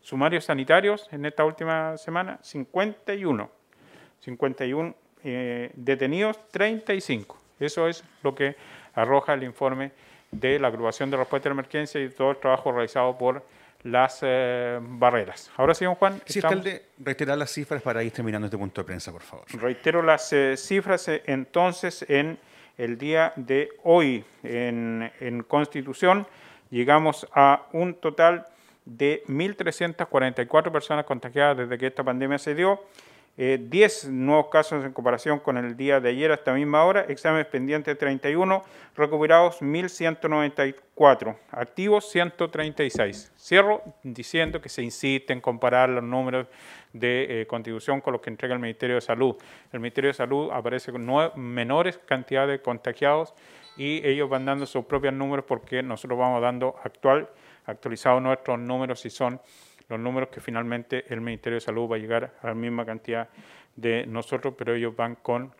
Sumarios 0.00 0.44
sanitarios 0.44 1.08
en 1.12 1.26
esta 1.26 1.44
última 1.44 1.96
semana 1.96 2.38
51. 2.42 3.50
51 4.20 4.94
eh, 5.24 5.70
detenidos 5.74 6.38
35. 6.50 7.36
Eso 7.58 7.88
es 7.88 8.04
lo 8.22 8.34
que 8.34 8.56
arroja 8.94 9.34
el 9.34 9.42
informe 9.42 9.92
de 10.30 10.58
la 10.58 10.68
agrupación 10.68 11.10
de 11.10 11.16
respuesta 11.16 11.48
a 11.48 11.50
la 11.50 11.60
emergencia 11.60 12.00
y 12.00 12.08
todo 12.08 12.30
el 12.30 12.36
trabajo 12.38 12.72
realizado 12.72 13.18
por 13.18 13.44
las 13.84 14.20
eh, 14.22 14.78
barreras. 14.80 15.50
Ahora 15.56 15.74
sí, 15.74 15.84
don 15.84 15.94
Juan. 15.96 16.20
Sí, 16.26 16.40
alcalde, 16.42 16.86
reiterar 16.98 17.36
las 17.36 17.50
cifras 17.50 17.82
para 17.82 18.02
ir 18.02 18.12
terminando 18.12 18.46
este 18.46 18.58
punto 18.58 18.80
de 18.80 18.86
prensa, 18.86 19.10
por 19.12 19.22
favor. 19.22 19.44
Reitero 19.54 20.02
las 20.02 20.32
eh, 20.32 20.56
cifras 20.56 21.08
entonces 21.26 22.04
en 22.08 22.38
el 22.78 22.98
día 22.98 23.32
de 23.36 23.68
hoy 23.84 24.24
en, 24.42 25.44
Constitución 25.46 26.26
llegamos 26.70 27.26
a 27.34 27.66
un 27.72 27.94
total 27.94 28.46
de 28.84 29.22
1.344 29.28 30.72
personas 30.72 31.04
contagiadas 31.04 31.58
desde 31.58 31.78
que 31.78 31.86
esta 31.86 32.02
pandemia 32.02 32.38
se 32.38 32.54
dio, 32.54 32.82
10 33.36 34.04
eh, 34.04 34.10
nuevos 34.10 34.48
casos 34.48 34.84
en 34.84 34.92
comparación 34.92 35.38
con 35.38 35.56
el 35.56 35.74
día 35.74 36.00
de 36.00 36.10
ayer 36.10 36.30
a 36.30 36.34
esta 36.34 36.52
misma 36.52 36.84
hora, 36.84 37.06
exámenes 37.08 37.46
pendientes 37.46 37.96
31, 37.96 38.62
recuperados 38.94 39.62
1.194, 39.62 41.36
activos 41.50 42.10
136. 42.10 43.32
Cierro 43.38 43.82
diciendo 44.02 44.60
que 44.60 44.68
se 44.68 44.82
insiste 44.82 45.32
en 45.32 45.40
comparar 45.40 45.88
los 45.88 46.04
números 46.04 46.46
de 46.92 47.40
eh, 47.40 47.46
contribución 47.46 48.02
con 48.02 48.12
los 48.12 48.20
que 48.20 48.28
entrega 48.28 48.52
el 48.52 48.60
Ministerio 48.60 48.96
de 48.96 49.00
Salud. 49.00 49.36
El 49.72 49.80
Ministerio 49.80 50.08
de 50.08 50.14
Salud 50.14 50.50
aparece 50.52 50.92
con 50.92 51.06
menores 51.36 51.98
cantidades 52.04 52.58
de 52.58 52.62
contagiados 52.62 53.32
y 53.78 54.06
ellos 54.06 54.28
van 54.28 54.44
dando 54.44 54.66
sus 54.66 54.84
propios 54.84 55.14
números 55.14 55.46
porque 55.48 55.82
nosotros 55.82 56.18
vamos 56.18 56.42
dando 56.42 56.76
actual, 56.84 57.30
actualizados 57.64 58.20
nuestros 58.20 58.58
números 58.58 59.06
y 59.06 59.10
son 59.10 59.40
los 59.92 60.00
números 60.00 60.30
que 60.30 60.40
finalmente 60.40 61.04
el 61.12 61.20
Ministerio 61.20 61.56
de 61.56 61.60
Salud 61.60 61.90
va 61.90 61.96
a 61.96 61.98
llegar 61.98 62.34
a 62.40 62.46
la 62.46 62.54
misma 62.54 62.86
cantidad 62.86 63.28
de 63.76 64.06
nosotros, 64.06 64.54
pero 64.56 64.74
ellos 64.74 64.96
van 64.96 65.16
con 65.16 65.52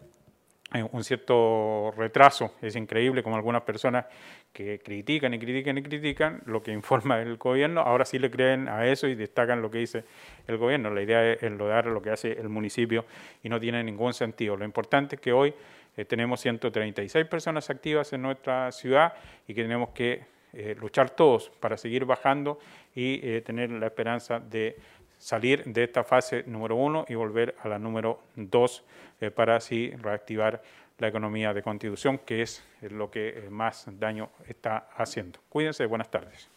eh, 0.73 0.83
un 0.91 1.05
cierto 1.05 1.93
retraso. 1.97 2.55
Es 2.63 2.75
increíble 2.77 3.23
como 3.23 3.37
algunas 3.37 3.61
personas 3.63 4.07
que 4.55 4.81
critican 4.81 5.35
y 5.35 5.39
critican 5.39 5.77
y 5.77 5.83
critican 5.83 6.43
lo 6.47 6.63
que 6.63 6.73
informa 6.81 7.21
el 7.21 7.37
gobierno, 7.37 7.83
ahora 7.83 8.07
sí 8.07 8.19
le 8.19 8.31
creen 8.31 8.69
a 8.69 8.87
eso 8.87 9.07
y 9.07 9.15
destacan 9.15 9.61
lo 9.61 9.71
que 9.71 9.79
dice 9.79 10.05
el 10.47 10.57
gobierno. 10.57 10.89
La 10.89 11.03
idea 11.03 11.33
es 11.33 11.43
enlodar 11.43 11.87
lo 11.87 12.01
que 12.01 12.11
hace 12.11 12.33
el 12.33 12.49
municipio 12.49 13.05
y 13.43 13.51
no 13.51 13.61
tiene 13.61 13.85
ningún 13.85 14.15
sentido. 14.15 14.57
Lo 14.57 14.65
importante 14.65 15.17
es 15.17 15.21
que 15.21 15.33
hoy 15.33 15.53
eh, 15.95 16.07
tenemos 16.07 16.41
136 16.41 17.27
personas 17.27 17.69
activas 17.69 18.11
en 18.15 18.23
nuestra 18.23 18.73
ciudad 18.73 19.13
y 19.47 19.53
que 19.53 19.61
tenemos 19.61 19.91
que 19.91 20.32
eh, 20.53 20.77
luchar 20.79 21.11
todos 21.11 21.51
para 21.61 21.77
seguir 21.77 22.05
bajando 22.05 22.59
y 22.95 23.21
eh, 23.23 23.41
tener 23.41 23.71
la 23.71 23.87
esperanza 23.87 24.39
de 24.39 24.77
salir 25.19 25.65
de 25.65 25.85
esta 25.85 26.05
fase 26.05 26.45
número 26.47 26.77
uno 26.77 27.05
y 27.09 27.15
volver 27.15 27.55
a 27.63 27.69
la 27.69 27.79
número 27.79 28.21
dos 28.37 28.85
eh, 29.21 29.31
para 29.31 29.57
así 29.57 29.93
reactivar 30.03 30.63
la 30.99 31.09
economía 31.09 31.55
de 31.55 31.63
constitución, 31.63 32.19
que 32.19 32.43
es 32.43 32.63
lo 32.83 33.11
que 33.11 33.47
más 33.51 33.87
daño 33.99 34.31
está 34.47 34.89
haciendo. 34.97 35.41
Cuídense, 35.49 35.87
buenas 35.87 36.11
tardes. 36.11 36.49